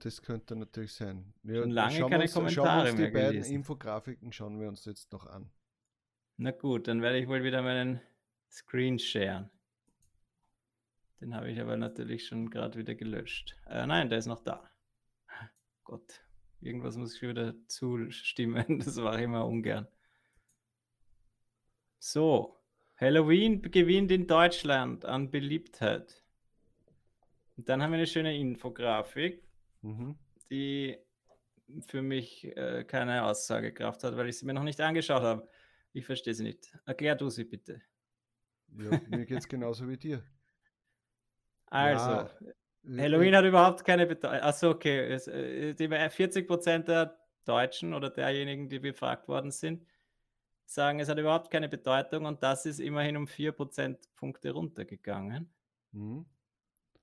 Das 0.00 0.20
könnte 0.20 0.56
natürlich 0.56 0.92
sein. 0.92 1.32
Ja, 1.42 1.62
schon 1.62 1.70
lange 1.70 2.00
keine 2.00 2.22
uns, 2.24 2.34
Kommentare 2.34 2.92
mehr. 2.92 3.06
Die 3.06 3.12
beiden 3.12 3.32
gelesen. 3.32 3.54
Infografiken 3.54 4.32
schauen 4.32 4.60
wir 4.60 4.68
uns 4.68 4.84
jetzt 4.84 5.12
noch 5.12 5.26
an. 5.26 5.50
Na 6.36 6.50
gut, 6.50 6.88
dann 6.88 7.00
werde 7.00 7.18
ich 7.18 7.28
wohl 7.28 7.44
wieder 7.44 7.62
meinen 7.62 8.00
Screen 8.50 8.98
sharen. 8.98 9.50
Den 11.20 11.34
habe 11.34 11.50
ich 11.50 11.60
aber 11.60 11.76
natürlich 11.76 12.26
schon 12.26 12.50
gerade 12.50 12.78
wieder 12.78 12.94
gelöscht. 12.94 13.56
Äh, 13.66 13.86
nein, 13.86 14.08
der 14.08 14.18
ist 14.18 14.26
noch 14.26 14.42
da. 14.42 14.68
Gott, 15.84 16.22
irgendwas 16.60 16.96
muss 16.96 17.14
ich 17.14 17.22
wieder 17.22 17.54
zustimmen. 17.66 18.78
Das 18.84 18.96
war 18.96 19.18
immer 19.18 19.46
ungern. 19.46 19.86
So, 21.98 22.60
Halloween 22.96 23.62
gewinnt 23.62 24.10
in 24.10 24.26
Deutschland 24.26 25.04
an 25.04 25.30
Beliebtheit. 25.30 26.24
Und 27.56 27.68
dann 27.68 27.82
haben 27.82 27.92
wir 27.92 27.98
eine 27.98 28.06
schöne 28.06 28.36
Infografik, 28.36 29.42
mhm. 29.82 30.18
die 30.50 30.98
für 31.86 32.02
mich 32.02 32.44
äh, 32.56 32.84
keine 32.84 33.24
Aussagekraft 33.24 34.04
hat, 34.04 34.16
weil 34.16 34.28
ich 34.28 34.38
sie 34.38 34.46
mir 34.46 34.54
noch 34.54 34.64
nicht 34.64 34.80
angeschaut 34.80 35.22
habe. 35.22 35.48
Ich 35.94 36.04
verstehe 36.04 36.34
sie 36.34 36.42
nicht. 36.42 36.76
Erklär 36.84 37.14
du 37.14 37.30
sie 37.30 37.44
bitte. 37.44 37.80
Ja, 38.76 39.00
mir 39.08 39.24
geht 39.26 39.38
es 39.38 39.48
genauso 39.48 39.88
wie 39.88 39.96
dir. 39.96 40.24
Also, 41.66 42.10
ja, 42.10 42.30
Halloween 42.98 43.36
hat 43.36 43.44
überhaupt 43.44 43.84
keine 43.84 44.04
Bedeutung. 44.04 44.40
Achso, 44.40 44.70
okay. 44.70 45.06
Es, 45.06 45.28
äh, 45.28 45.72
die 45.74 45.88
40% 45.88 46.78
der 46.80 47.16
Deutschen 47.44 47.94
oder 47.94 48.10
derjenigen, 48.10 48.68
die 48.68 48.80
befragt 48.80 49.28
worden 49.28 49.52
sind, 49.52 49.86
sagen, 50.64 50.98
es 50.98 51.08
hat 51.08 51.18
überhaupt 51.18 51.50
keine 51.50 51.68
Bedeutung 51.68 52.24
und 52.24 52.42
das 52.42 52.66
ist 52.66 52.80
immerhin 52.80 53.16
um 53.16 53.28
4 53.28 53.52
Prozentpunkte 53.52 54.50
runtergegangen. 54.50 55.48
Mhm. 55.92 56.26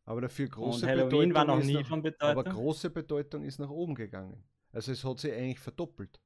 Aber 0.04 0.20
dafür 0.20 0.50
große 0.50 0.86
und 0.86 0.92
Halloween 0.92 1.30
Bedeutung 1.30 1.36
war 1.36 1.46
noch 1.46 1.64
nie 1.64 1.76
nach, 1.76 1.88
von 1.88 2.02
Bedeutung. 2.02 2.30
Aber 2.30 2.44
große 2.44 2.90
Bedeutung 2.90 3.46
ist 3.46 3.58
nach 3.58 3.70
oben 3.70 3.96
gegangen. 3.96 4.44
Also 4.74 4.92
es 4.92 5.06
hat 5.06 5.20
sich 5.20 5.32
eigentlich 5.32 5.60
verdoppelt 5.60 6.20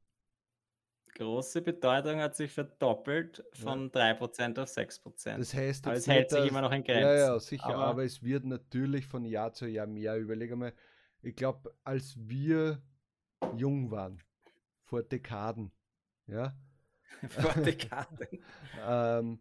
große 1.15 1.61
Bedeutung 1.61 2.19
hat 2.19 2.35
sich 2.35 2.51
verdoppelt 2.51 3.43
von 3.53 3.91
ja. 3.93 4.11
3% 4.13 4.59
auf 4.59 4.69
6%. 4.69 5.37
Das 5.37 5.53
heißt, 5.53 5.87
aber 5.87 5.95
es 5.95 6.07
hält 6.07 6.29
sich 6.29 6.45
immer 6.45 6.61
noch 6.61 6.71
in 6.71 6.83
Grenzen. 6.83 7.01
Ja, 7.01 7.15
ja, 7.15 7.39
sicher, 7.39 7.65
aber, 7.65 7.85
aber, 7.85 8.03
es 8.03 8.21
wird 8.21 8.45
natürlich 8.45 9.07
von 9.07 9.25
Jahr 9.25 9.53
zu 9.53 9.65
Jahr 9.65 9.87
mehr. 9.87 10.17
Überlege 10.17 10.55
mal, 10.55 10.73
ich 11.21 11.35
glaube, 11.35 11.73
als 11.83 12.15
wir 12.19 12.81
jung 13.55 13.89
waren, 13.89 14.21
vor 14.83 15.01
Dekaden, 15.01 15.71
ja. 16.27 16.55
vor 17.29 17.61
Dekaden. 17.63 18.27
ähm, 18.87 19.39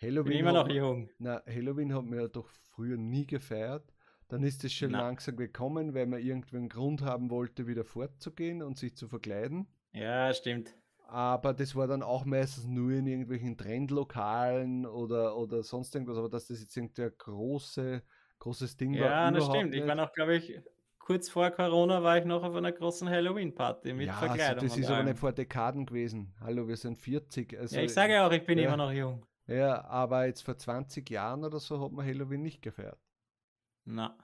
Halloween 0.00 0.30
Bin 0.30 0.38
immer 0.40 0.52
noch 0.52 0.64
hat, 0.64 0.72
jung. 0.72 1.08
Na, 1.18 1.42
Halloween 1.46 1.94
hat 1.94 2.04
ja 2.10 2.28
doch 2.28 2.48
früher 2.48 2.96
nie 2.96 3.26
gefeiert. 3.26 3.94
Dann 4.28 4.42
ist 4.42 4.64
es 4.64 4.72
schon 4.72 4.92
na. 4.92 5.02
langsam 5.02 5.36
gekommen, 5.36 5.94
weil 5.94 6.06
man 6.06 6.20
irgendwie 6.20 6.56
einen 6.56 6.68
Grund 6.68 7.02
haben 7.02 7.30
wollte, 7.30 7.66
wieder 7.66 7.84
fortzugehen 7.84 8.62
und 8.62 8.78
sich 8.78 8.96
zu 8.96 9.08
verkleiden. 9.08 9.68
Ja, 9.92 10.34
stimmt. 10.34 10.74
Aber 11.06 11.54
das 11.54 11.76
war 11.76 11.86
dann 11.86 12.02
auch 12.02 12.24
meistens 12.24 12.66
nur 12.66 12.92
in 12.92 13.06
irgendwelchen 13.06 13.56
Trendlokalen 13.56 14.86
oder, 14.86 15.36
oder 15.36 15.62
sonst 15.62 15.94
irgendwas, 15.94 16.16
aber 16.18 16.28
dass 16.28 16.48
das 16.48 16.60
jetzt 16.60 16.76
irgendwie 16.76 17.02
ein 17.02 17.12
große, 17.16 18.02
großes 18.38 18.76
Ding 18.76 18.94
ja, 18.94 19.04
war. 19.04 19.10
Ja, 19.10 19.30
das 19.30 19.46
stimmt. 19.46 19.70
Nicht. 19.70 19.82
Ich 19.82 19.86
war 19.86 19.94
noch, 19.94 20.12
glaube 20.12 20.36
ich, 20.36 20.60
kurz 20.98 21.28
vor 21.28 21.50
Corona 21.50 22.02
war 22.02 22.18
ich 22.18 22.24
noch 22.24 22.42
auf 22.42 22.54
einer 22.54 22.72
großen 22.72 23.08
Halloween-Party 23.08 23.92
mit 23.92 24.06
ja, 24.06 24.14
Verkleidung. 24.14 24.62
Also 24.62 24.66
das 24.66 24.78
ist 24.78 24.90
aber 24.90 25.02
nicht 25.02 25.18
vor 25.18 25.32
Dekaden 25.32 25.86
gewesen. 25.86 26.34
Hallo, 26.40 26.66
wir 26.66 26.76
sind 26.76 26.98
40. 26.98 27.58
Also, 27.58 27.76
ja, 27.76 27.82
ich 27.82 27.92
sage 27.92 28.14
ja 28.14 28.26
auch, 28.26 28.32
ich 28.32 28.44
bin 28.44 28.58
ja, 28.58 28.66
immer 28.66 28.76
noch 28.76 28.92
jung. 28.92 29.24
Ja, 29.46 29.84
aber 29.84 30.26
jetzt 30.26 30.42
vor 30.42 30.56
20 30.56 31.08
Jahren 31.10 31.44
oder 31.44 31.60
so 31.60 31.82
hat 31.82 31.92
man 31.92 32.06
Halloween 32.06 32.42
nicht 32.42 32.62
gefeiert. 32.62 32.98
Na. 33.84 34.16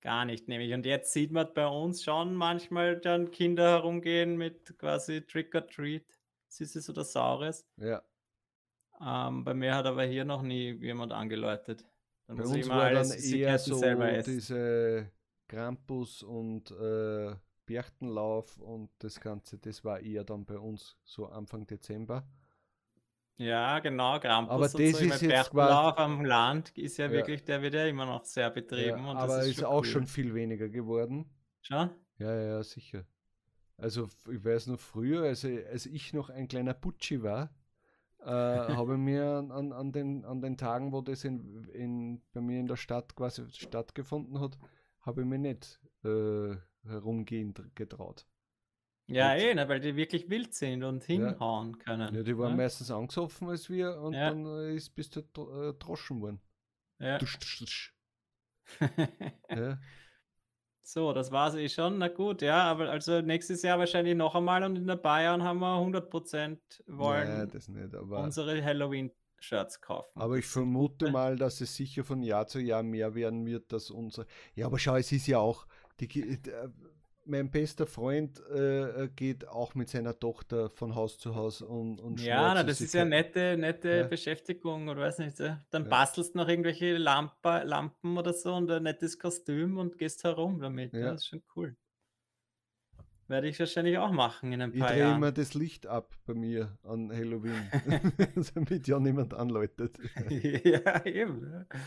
Gar 0.00 0.24
nicht, 0.24 0.48
nämlich. 0.48 0.72
Und 0.72 0.86
jetzt 0.86 1.12
sieht 1.12 1.30
man 1.30 1.52
bei 1.52 1.66
uns 1.66 2.02
schon 2.02 2.34
manchmal 2.34 2.98
dann 2.98 3.30
Kinder 3.30 3.70
herumgehen 3.70 4.36
mit 4.36 4.78
quasi 4.78 5.20
Trick 5.20 5.54
or 5.54 5.66
Treat, 5.66 6.06
Süßes 6.48 6.88
oder 6.88 7.04
Saures. 7.04 7.66
Ja. 7.76 8.02
Ähm, 9.00 9.44
bei 9.44 9.54
mir 9.54 9.74
hat 9.74 9.86
aber 9.86 10.04
hier 10.04 10.24
noch 10.24 10.42
nie 10.42 10.72
jemand 10.72 11.12
angeläutet. 11.12 11.84
Dann 12.26 12.36
bei 12.36 12.44
uns 12.44 12.68
war 12.68 12.90
dann 12.90 13.10
eher 13.10 13.58
so 13.58 13.80
diese 14.26 15.10
Krampus 15.48 16.22
und 16.22 16.70
äh, 16.70 17.34
Berchtenlauf 17.66 18.58
und 18.58 18.90
das 18.98 19.20
Ganze, 19.20 19.58
das 19.58 19.84
war 19.84 20.00
eher 20.00 20.24
dann 20.24 20.44
bei 20.44 20.58
uns 20.58 20.96
so 21.04 21.26
Anfang 21.26 21.66
Dezember. 21.66 22.26
Ja, 23.40 23.78
genau, 23.78 24.20
Krampus 24.20 24.52
aber 24.52 24.64
das 24.64 24.72
so. 24.72 24.78
ist 24.78 25.00
jetzt 25.00 25.20
Berchtlauf 25.20 25.96
am 25.96 26.26
Land 26.26 26.76
ist 26.76 26.98
ja, 26.98 27.06
ja, 27.06 27.12
wirklich, 27.12 27.42
der 27.42 27.62
wird 27.62 27.72
ja 27.72 27.86
immer 27.86 28.04
noch 28.04 28.22
sehr 28.26 28.50
betrieben. 28.50 29.02
Ja, 29.02 29.14
aber 29.14 29.40
ist, 29.40 29.58
ist 29.58 29.64
auch 29.64 29.78
cool. 29.78 29.84
schon 29.86 30.06
viel 30.06 30.34
weniger 30.34 30.68
geworden. 30.68 31.24
Schon? 31.62 31.88
Ja, 32.18 32.34
ja, 32.34 32.62
sicher. 32.62 33.06
Also 33.78 34.10
ich 34.30 34.44
weiß 34.44 34.66
noch 34.66 34.78
früher, 34.78 35.22
also 35.22 35.48
als 35.48 35.86
ich 35.86 36.12
noch 36.12 36.28
ein 36.28 36.48
kleiner 36.48 36.74
Putschi 36.74 37.22
war, 37.22 37.48
äh, 38.20 38.26
habe 38.76 38.92
ich 38.92 38.98
mir 38.98 39.24
an, 39.24 39.72
an, 39.72 39.90
den, 39.90 40.26
an 40.26 40.42
den 40.42 40.58
Tagen, 40.58 40.92
wo 40.92 41.00
das 41.00 41.24
in, 41.24 41.64
in, 41.72 42.20
bei 42.34 42.42
mir 42.42 42.60
in 42.60 42.66
der 42.66 42.76
Stadt 42.76 43.16
quasi 43.16 43.48
stattgefunden 43.52 44.38
hat, 44.38 44.58
habe 45.00 45.22
ich 45.22 45.26
mir 45.26 45.38
nicht 45.38 45.80
äh, 46.04 46.56
herumgehen 46.84 47.54
getraut. 47.74 48.26
Ja, 49.10 49.34
eh, 49.34 49.54
ne, 49.54 49.68
weil 49.68 49.80
die 49.80 49.96
wirklich 49.96 50.30
wild 50.30 50.54
sind 50.54 50.84
und 50.84 51.04
hinhauen 51.04 51.72
ja. 51.72 51.84
können. 51.84 52.14
Ja, 52.14 52.22
die 52.22 52.38
waren. 52.38 52.52
Ne? 52.52 52.58
meistens 52.58 52.90
angesoffen 52.90 53.48
als 53.48 53.68
wir 53.68 54.00
und 54.00 54.14
ja. 54.14 54.30
dann 54.30 54.46
äh, 54.46 54.74
ist, 54.74 54.90
bist 54.90 55.16
du 55.16 55.20
äh, 55.20 55.74
droschen 55.74 56.20
worden. 56.20 56.40
Ja. 56.98 57.18
Dusch, 57.18 57.38
dusch, 57.38 57.58
dusch. 57.58 57.94
ja. 59.50 59.78
So, 60.82 61.12
das 61.12 61.30
war 61.30 61.48
es 61.48 61.54
eh 61.54 61.68
schon. 61.68 61.98
Na 61.98 62.08
gut, 62.08 62.42
ja, 62.42 62.64
aber 62.64 62.90
also 62.90 63.20
nächstes 63.20 63.62
Jahr 63.62 63.78
wahrscheinlich 63.78 64.16
noch 64.16 64.34
einmal 64.34 64.64
und 64.64 64.76
in 64.76 64.86
der 64.86 64.96
Bayern 64.96 65.42
haben 65.42 65.60
wir 65.60 65.76
100% 65.76 66.58
wollen 66.86 67.28
ja, 67.28 67.46
das 67.46 67.68
nicht, 67.68 67.94
unsere 67.94 68.62
Halloween-Shirts 68.64 69.80
kaufen. 69.80 70.20
Aber 70.20 70.36
ich 70.36 70.46
vermute 70.46 71.10
mal, 71.12 71.36
dass 71.36 71.60
es 71.60 71.76
sicher 71.76 72.04
von 72.04 72.22
Jahr 72.22 72.46
zu 72.46 72.58
Jahr 72.58 72.82
mehr 72.82 73.14
werden 73.14 73.46
wird, 73.46 73.72
dass 73.72 73.90
unsere. 73.90 74.26
Ja, 74.54 74.66
aber 74.66 74.78
schau, 74.78 74.96
es 74.96 75.12
ist 75.12 75.26
ja 75.26 75.38
auch. 75.38 75.66
Die, 76.00 76.08
äh, 76.18 76.38
mein 77.30 77.50
bester 77.50 77.86
Freund 77.86 78.40
äh, 78.50 79.08
geht 79.14 79.48
auch 79.48 79.74
mit 79.74 79.88
seiner 79.88 80.18
Tochter 80.18 80.68
von 80.70 80.94
Haus 80.94 81.18
zu 81.18 81.34
Haus 81.34 81.62
und, 81.62 82.00
und 82.00 82.20
Ja, 82.20 82.54
na, 82.54 82.62
das 82.62 82.80
ist 82.80 82.92
ja 82.92 83.04
nette, 83.04 83.56
nette 83.56 83.88
ja. 83.88 84.06
Beschäftigung 84.06 84.88
oder 84.88 85.02
weiß 85.02 85.18
nicht. 85.18 85.38
Dann 85.38 85.64
ja. 85.72 85.88
bastelst 85.88 86.34
noch 86.34 86.48
irgendwelche 86.48 86.96
Lampe, 86.96 87.62
Lampen 87.64 88.18
oder 88.18 88.34
so 88.34 88.54
und 88.54 88.70
ein 88.70 88.82
nettes 88.82 89.18
Kostüm 89.18 89.78
und 89.78 89.96
gehst 89.96 90.24
herum 90.24 90.60
damit. 90.60 90.92
Ja. 90.92 91.12
das 91.12 91.22
ist 91.22 91.28
schon 91.28 91.42
cool. 91.56 91.76
Werde 93.28 93.48
ich 93.48 93.60
wahrscheinlich 93.60 93.96
auch 93.96 94.10
machen 94.10 94.52
in 94.52 94.60
ein 94.60 94.72
paar 94.72 94.90
ich 94.90 94.98
Jahren. 94.98 94.98
Ich 94.98 95.04
drehe 95.04 95.16
immer 95.16 95.32
das 95.32 95.54
Licht 95.54 95.86
ab 95.86 96.16
bei 96.26 96.34
mir 96.34 96.76
an 96.82 97.12
Halloween, 97.12 97.70
damit 98.54 98.88
ja 98.88 98.98
niemand 98.98 99.34
anläutet. 99.34 99.98
ja, 100.28 101.06
eben. 101.06 101.64
Das 101.70 101.78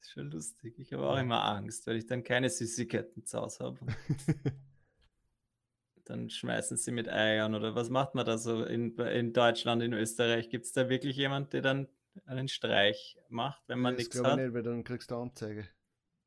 ist 0.00 0.12
schon 0.12 0.30
lustig. 0.30 0.78
Ich 0.78 0.92
habe 0.92 1.08
auch 1.08 1.18
immer 1.18 1.44
Angst, 1.44 1.86
weil 1.86 1.98
ich 1.98 2.06
dann 2.06 2.24
keine 2.24 2.50
Süßigkeiten 2.50 3.24
zu 3.24 3.38
Hause 3.38 3.64
habe. 3.64 3.78
dann 6.08 6.30
schmeißen 6.30 6.76
sie 6.76 6.90
mit 6.90 7.08
Eiern 7.08 7.54
oder 7.54 7.74
was 7.74 7.90
macht 7.90 8.14
man 8.14 8.24
da 8.24 8.38
so 8.38 8.64
in, 8.64 8.96
in 8.98 9.32
Deutschland, 9.32 9.82
in 9.82 9.92
Österreich? 9.92 10.48
Gibt 10.48 10.64
es 10.64 10.72
da 10.72 10.88
wirklich 10.88 11.16
jemand, 11.16 11.52
der 11.52 11.62
dann 11.62 11.88
einen 12.24 12.48
Streich 12.48 13.18
macht, 13.28 13.62
wenn 13.68 13.78
man 13.78 13.94
nichts 13.94 14.22
hat? 14.22 14.38
nicht, 14.38 14.54
weil 14.54 14.62
dann 14.62 14.84
kriegst 14.84 15.10
du 15.10 15.16
Anzeige. 15.16 15.68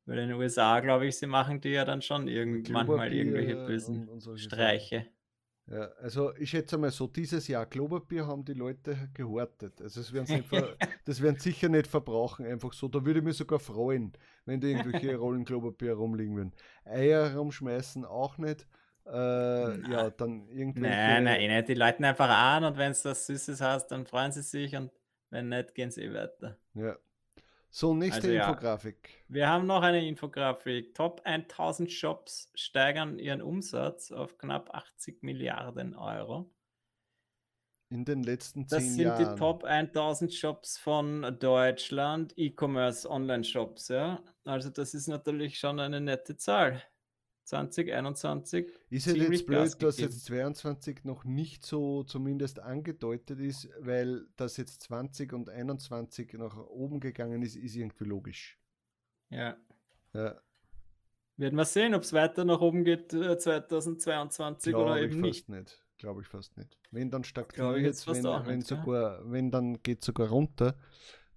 Weil 0.06 0.18
in 0.18 0.28
den 0.28 0.38
USA, 0.38 0.80
glaube 0.80 1.06
ich, 1.06 1.16
sie 1.16 1.26
machen 1.26 1.60
die 1.60 1.70
ja 1.70 1.84
dann 1.84 2.02
schon 2.02 2.28
irgend, 2.28 2.70
manchmal 2.70 3.12
irgendwelche 3.12 3.54
bösen 3.66 4.08
und, 4.08 4.26
und 4.26 4.38
Streiche. 4.38 4.98
Sachen. 4.98 5.12
Ja, 5.66 5.88
also 6.00 6.34
ich 6.36 6.50
schätze 6.50 6.76
mal 6.76 6.90
so, 6.90 7.06
dieses 7.06 7.46
Jahr 7.46 7.66
Klopapier 7.66 8.26
haben 8.26 8.44
die 8.44 8.52
Leute 8.52 9.08
gehortet. 9.14 9.80
Also 9.80 10.00
das 10.00 10.12
werden, 10.12 10.26
sie 10.26 10.42
das 11.04 11.22
werden 11.22 11.38
sicher 11.38 11.68
nicht 11.68 11.86
verbrauchen, 11.86 12.46
einfach 12.46 12.72
so. 12.72 12.88
Da 12.88 13.04
würde 13.04 13.20
ich 13.20 13.24
mich 13.24 13.36
sogar 13.36 13.60
freuen, 13.60 14.12
wenn 14.44 14.60
da 14.60 14.66
irgendwelche 14.66 15.16
Rollen 15.16 15.44
Klopapier 15.44 15.94
rumliegen 15.94 16.36
würden. 16.36 16.52
Eier 16.84 17.36
rumschmeißen 17.36 18.04
auch 18.04 18.38
nicht. 18.38 18.66
Äh, 19.06 19.90
ja, 19.90 20.10
dann 20.10 20.48
irgendwie. 20.48 20.82
Nein, 20.82 21.24
nein, 21.24 21.50
nicht. 21.50 21.68
Die 21.68 21.74
Leute 21.74 22.06
einfach 22.06 22.28
an 22.28 22.64
und 22.64 22.76
wenn 22.76 22.92
es 22.92 23.04
was 23.04 23.26
Süßes 23.26 23.60
hast, 23.60 23.88
dann 23.88 24.06
freuen 24.06 24.32
sie 24.32 24.42
sich 24.42 24.76
und 24.76 24.90
wenn 25.30 25.48
nicht, 25.48 25.74
gehen 25.74 25.90
sie 25.90 26.02
eh 26.02 26.14
weiter. 26.14 26.58
Ja. 26.74 26.96
So, 27.74 27.94
nächste 27.94 28.28
also, 28.28 28.32
Infografik. 28.32 29.08
Ja. 29.08 29.34
Wir 29.34 29.48
haben 29.48 29.66
noch 29.66 29.82
eine 29.82 30.06
Infografik. 30.06 30.94
Top 30.94 31.22
1000 31.24 31.90
Shops 31.90 32.50
steigern 32.54 33.18
ihren 33.18 33.40
Umsatz 33.40 34.12
auf 34.12 34.36
knapp 34.36 34.74
80 34.74 35.22
Milliarden 35.22 35.96
Euro. 35.96 36.50
In 37.88 38.04
den 38.04 38.22
letzten 38.22 38.68
zehn 38.68 38.78
Jahren. 38.98 39.08
Das 39.08 39.18
sind 39.18 39.34
die 39.34 39.38
Top 39.38 39.64
1000 39.64 40.34
Shops 40.34 40.76
von 40.76 41.36
Deutschland, 41.40 42.34
E-Commerce, 42.36 43.08
Online-Shops. 43.08 43.88
Ja? 43.88 44.22
Also 44.44 44.68
das 44.68 44.92
ist 44.92 45.08
natürlich 45.08 45.58
schon 45.58 45.80
eine 45.80 46.00
nette 46.02 46.36
Zahl. 46.36 46.82
2021. 47.44 48.72
Ist 48.90 49.06
ja 49.06 49.14
jetzt 49.14 49.46
blöd, 49.46 49.82
dass 49.82 49.98
jetzt 49.98 50.24
22 50.26 51.04
noch 51.04 51.24
nicht 51.24 51.66
so 51.66 52.04
zumindest 52.04 52.60
angedeutet 52.60 53.40
ist, 53.40 53.68
weil 53.80 54.26
das 54.36 54.56
jetzt 54.56 54.82
20 54.82 55.32
und 55.32 55.48
21 55.48 56.34
nach 56.34 56.56
oben 56.56 57.00
gegangen 57.00 57.42
ist, 57.42 57.56
ist 57.56 57.74
irgendwie 57.74 58.04
logisch. 58.04 58.58
Ja. 59.30 59.56
ja. 60.12 60.40
Werden 61.36 61.56
wir 61.56 61.64
sehen, 61.64 61.94
ob 61.94 62.02
es 62.02 62.12
weiter 62.12 62.44
nach 62.44 62.60
oben 62.60 62.84
geht 62.84 63.10
2022 63.10 64.72
Glaube 64.72 64.84
oder 64.84 65.00
eben 65.00 65.20
nicht. 65.20 65.48
nicht. 65.48 65.82
Glaube 65.98 66.20
ich 66.22 66.28
fast 66.28 66.56
nicht. 66.56 66.78
Wenn 66.90 67.10
dann 67.10 67.24
stagniert 67.24 67.78
jetzt, 67.78 68.06
wenn, 68.06 68.24
wenn, 68.24 68.56
nicht, 68.56 68.68
sogar, 68.68 69.20
ja. 69.20 69.30
wenn 69.30 69.50
dann 69.50 69.82
geht 69.82 70.04
sogar 70.04 70.28
runter. 70.28 70.76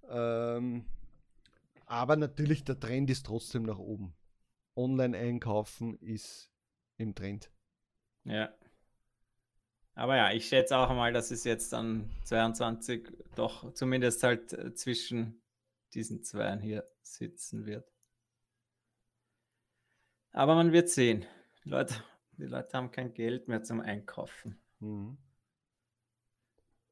Ähm, 0.08 0.84
aber 1.86 2.16
natürlich, 2.16 2.64
der 2.64 2.78
Trend 2.78 3.10
ist 3.10 3.26
trotzdem 3.26 3.62
nach 3.62 3.78
oben. 3.78 4.14
Online-Einkaufen 4.76 5.98
ist 5.98 6.50
im 6.96 7.14
Trend. 7.14 7.50
Ja. 8.24 8.54
Aber 9.94 10.16
ja, 10.16 10.30
ich 10.32 10.46
schätze 10.46 10.76
auch 10.76 10.90
mal, 10.90 11.12
dass 11.12 11.30
es 11.30 11.44
jetzt 11.44 11.72
dann 11.72 12.10
22 12.24 13.08
doch 13.34 13.72
zumindest 13.72 14.22
halt 14.22 14.52
äh, 14.52 14.74
zwischen 14.74 15.42
diesen 15.94 16.22
zwei 16.22 16.58
hier 16.58 16.86
sitzen 17.00 17.64
wird. 17.64 17.90
Aber 20.32 20.54
man 20.54 20.72
wird 20.72 20.90
sehen. 20.90 21.24
Die 21.64 21.70
Leute, 21.70 21.94
die 22.32 22.44
Leute 22.44 22.76
haben 22.76 22.90
kein 22.90 23.14
Geld 23.14 23.48
mehr 23.48 23.62
zum 23.62 23.80
Einkaufen. 23.80 24.60
Mhm. 24.80 25.16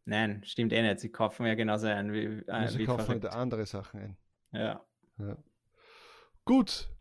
Nein, 0.06 0.42
stimmt 0.44 0.72
eh 0.72 0.80
nicht. 0.80 1.00
Sie 1.00 1.10
kaufen 1.10 1.44
ja 1.46 1.54
genauso 1.54 1.86
ein 1.86 2.12
wie, 2.12 2.24
äh, 2.46 2.68
Sie 2.68 2.78
wie 2.78 2.84
kaufen 2.86 3.08
halt 3.08 3.26
andere 3.26 3.66
Sachen 3.66 4.00
ein. 4.00 4.16
Ja. 4.52 4.84
ja. 5.18 5.36
Gut, 6.46 6.93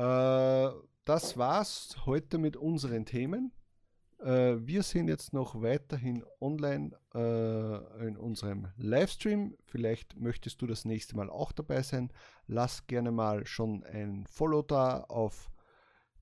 äh, 0.00 0.70
das 1.04 1.36
war's 1.36 1.94
heute 2.06 2.38
mit 2.38 2.56
unseren 2.56 3.04
Themen. 3.04 3.52
Äh, 4.18 4.56
wir 4.66 4.82
sind 4.82 5.08
jetzt 5.08 5.32
noch 5.34 5.60
weiterhin 5.60 6.24
online 6.40 6.92
äh, 7.14 8.06
in 8.06 8.16
unserem 8.16 8.68
Livestream. 8.76 9.56
Vielleicht 9.64 10.18
möchtest 10.18 10.62
du 10.62 10.66
das 10.66 10.86
nächste 10.86 11.16
Mal 11.16 11.28
auch 11.28 11.52
dabei 11.52 11.82
sein. 11.82 12.10
Lass 12.46 12.86
gerne 12.86 13.12
mal 13.12 13.46
schon 13.46 13.84
ein 13.84 14.26
Follow 14.26 14.62
da 14.62 15.00
auf 15.00 15.50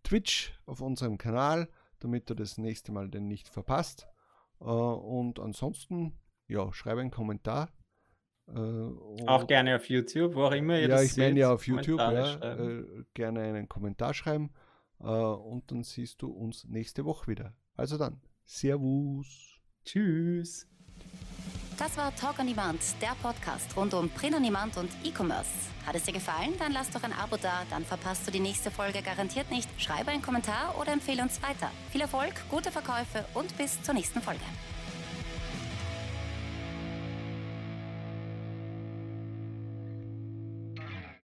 Twitch, 0.03 0.59
auf 0.67 0.81
unserem 0.81 1.17
Kanal, 1.17 1.69
damit 2.01 2.31
du 2.31 2.35
das 2.35 2.59
nächste 2.59 2.91
Mal 2.91 3.09
denn 3.09 3.29
nicht 3.29 3.49
verpasst. 3.49 4.09
Äh, 4.61 4.65
und 4.65 5.39
ansonsten, 5.39 6.19
ja, 6.49 6.73
schreibe 6.73 7.01
einen 7.01 7.13
Kommentar 7.13 7.69
auch 9.27 9.47
gerne 9.47 9.77
auf 9.77 9.89
YouTube, 9.89 10.35
wo 10.35 10.45
auch 10.45 10.53
immer 10.53 10.77
ihr 10.77 10.89
ja, 10.89 10.89
das 10.89 11.05
ich 11.05 11.17
meine 11.17 11.39
ja 11.39 11.53
auf 11.53 11.67
YouTube, 11.67 11.99
ja, 11.99 12.35
äh, 12.35 12.85
gerne 13.15 13.43
einen 13.43 13.69
Kommentar 13.69 14.15
schreiben 14.15 14.51
äh, 15.01 15.05
und 15.05 15.71
dann 15.71 15.83
siehst 15.83 16.23
du 16.23 16.29
uns 16.29 16.65
nächste 16.65 17.05
Woche 17.05 17.29
wieder. 17.29 17.53
Also 17.77 17.99
dann, 17.99 18.21
Servus. 18.45 19.61
Tschüss. 19.85 20.67
Das 21.79 21.97
war 21.97 22.15
Talk 22.17 22.41
on 22.41 22.47
Demand, 22.47 22.81
der 23.01 23.15
Podcast 23.23 23.77
rund 23.77 23.95
um 23.95 24.09
Print 24.11 24.35
on 24.35 24.43
Demand 24.43 24.77
und 24.77 24.91
E-Commerce. 25.05 25.49
Hat 25.87 25.95
es 25.95 26.03
dir 26.03 26.13
gefallen? 26.13 26.55
Dann 26.59 26.73
lass 26.73 26.91
doch 26.91 27.03
ein 27.05 27.13
Abo 27.13 27.37
da, 27.41 27.63
dann 27.71 27.85
verpasst 27.85 28.27
du 28.27 28.33
die 28.33 28.41
nächste 28.41 28.71
Folge 28.71 29.01
garantiert 29.01 29.51
nicht. 29.51 29.69
Schreibe 29.81 30.11
einen 30.11 30.23
Kommentar 30.23 30.75
oder 30.81 30.93
empfehle 30.93 31.23
uns 31.23 31.41
weiter. 31.43 31.71
Viel 31.93 32.01
Erfolg, 32.01 32.33
gute 32.51 32.73
Verkäufe 32.73 33.25
und 33.35 33.57
bis 33.57 33.81
zur 33.83 33.95
nächsten 33.95 34.21
Folge. 34.21 34.45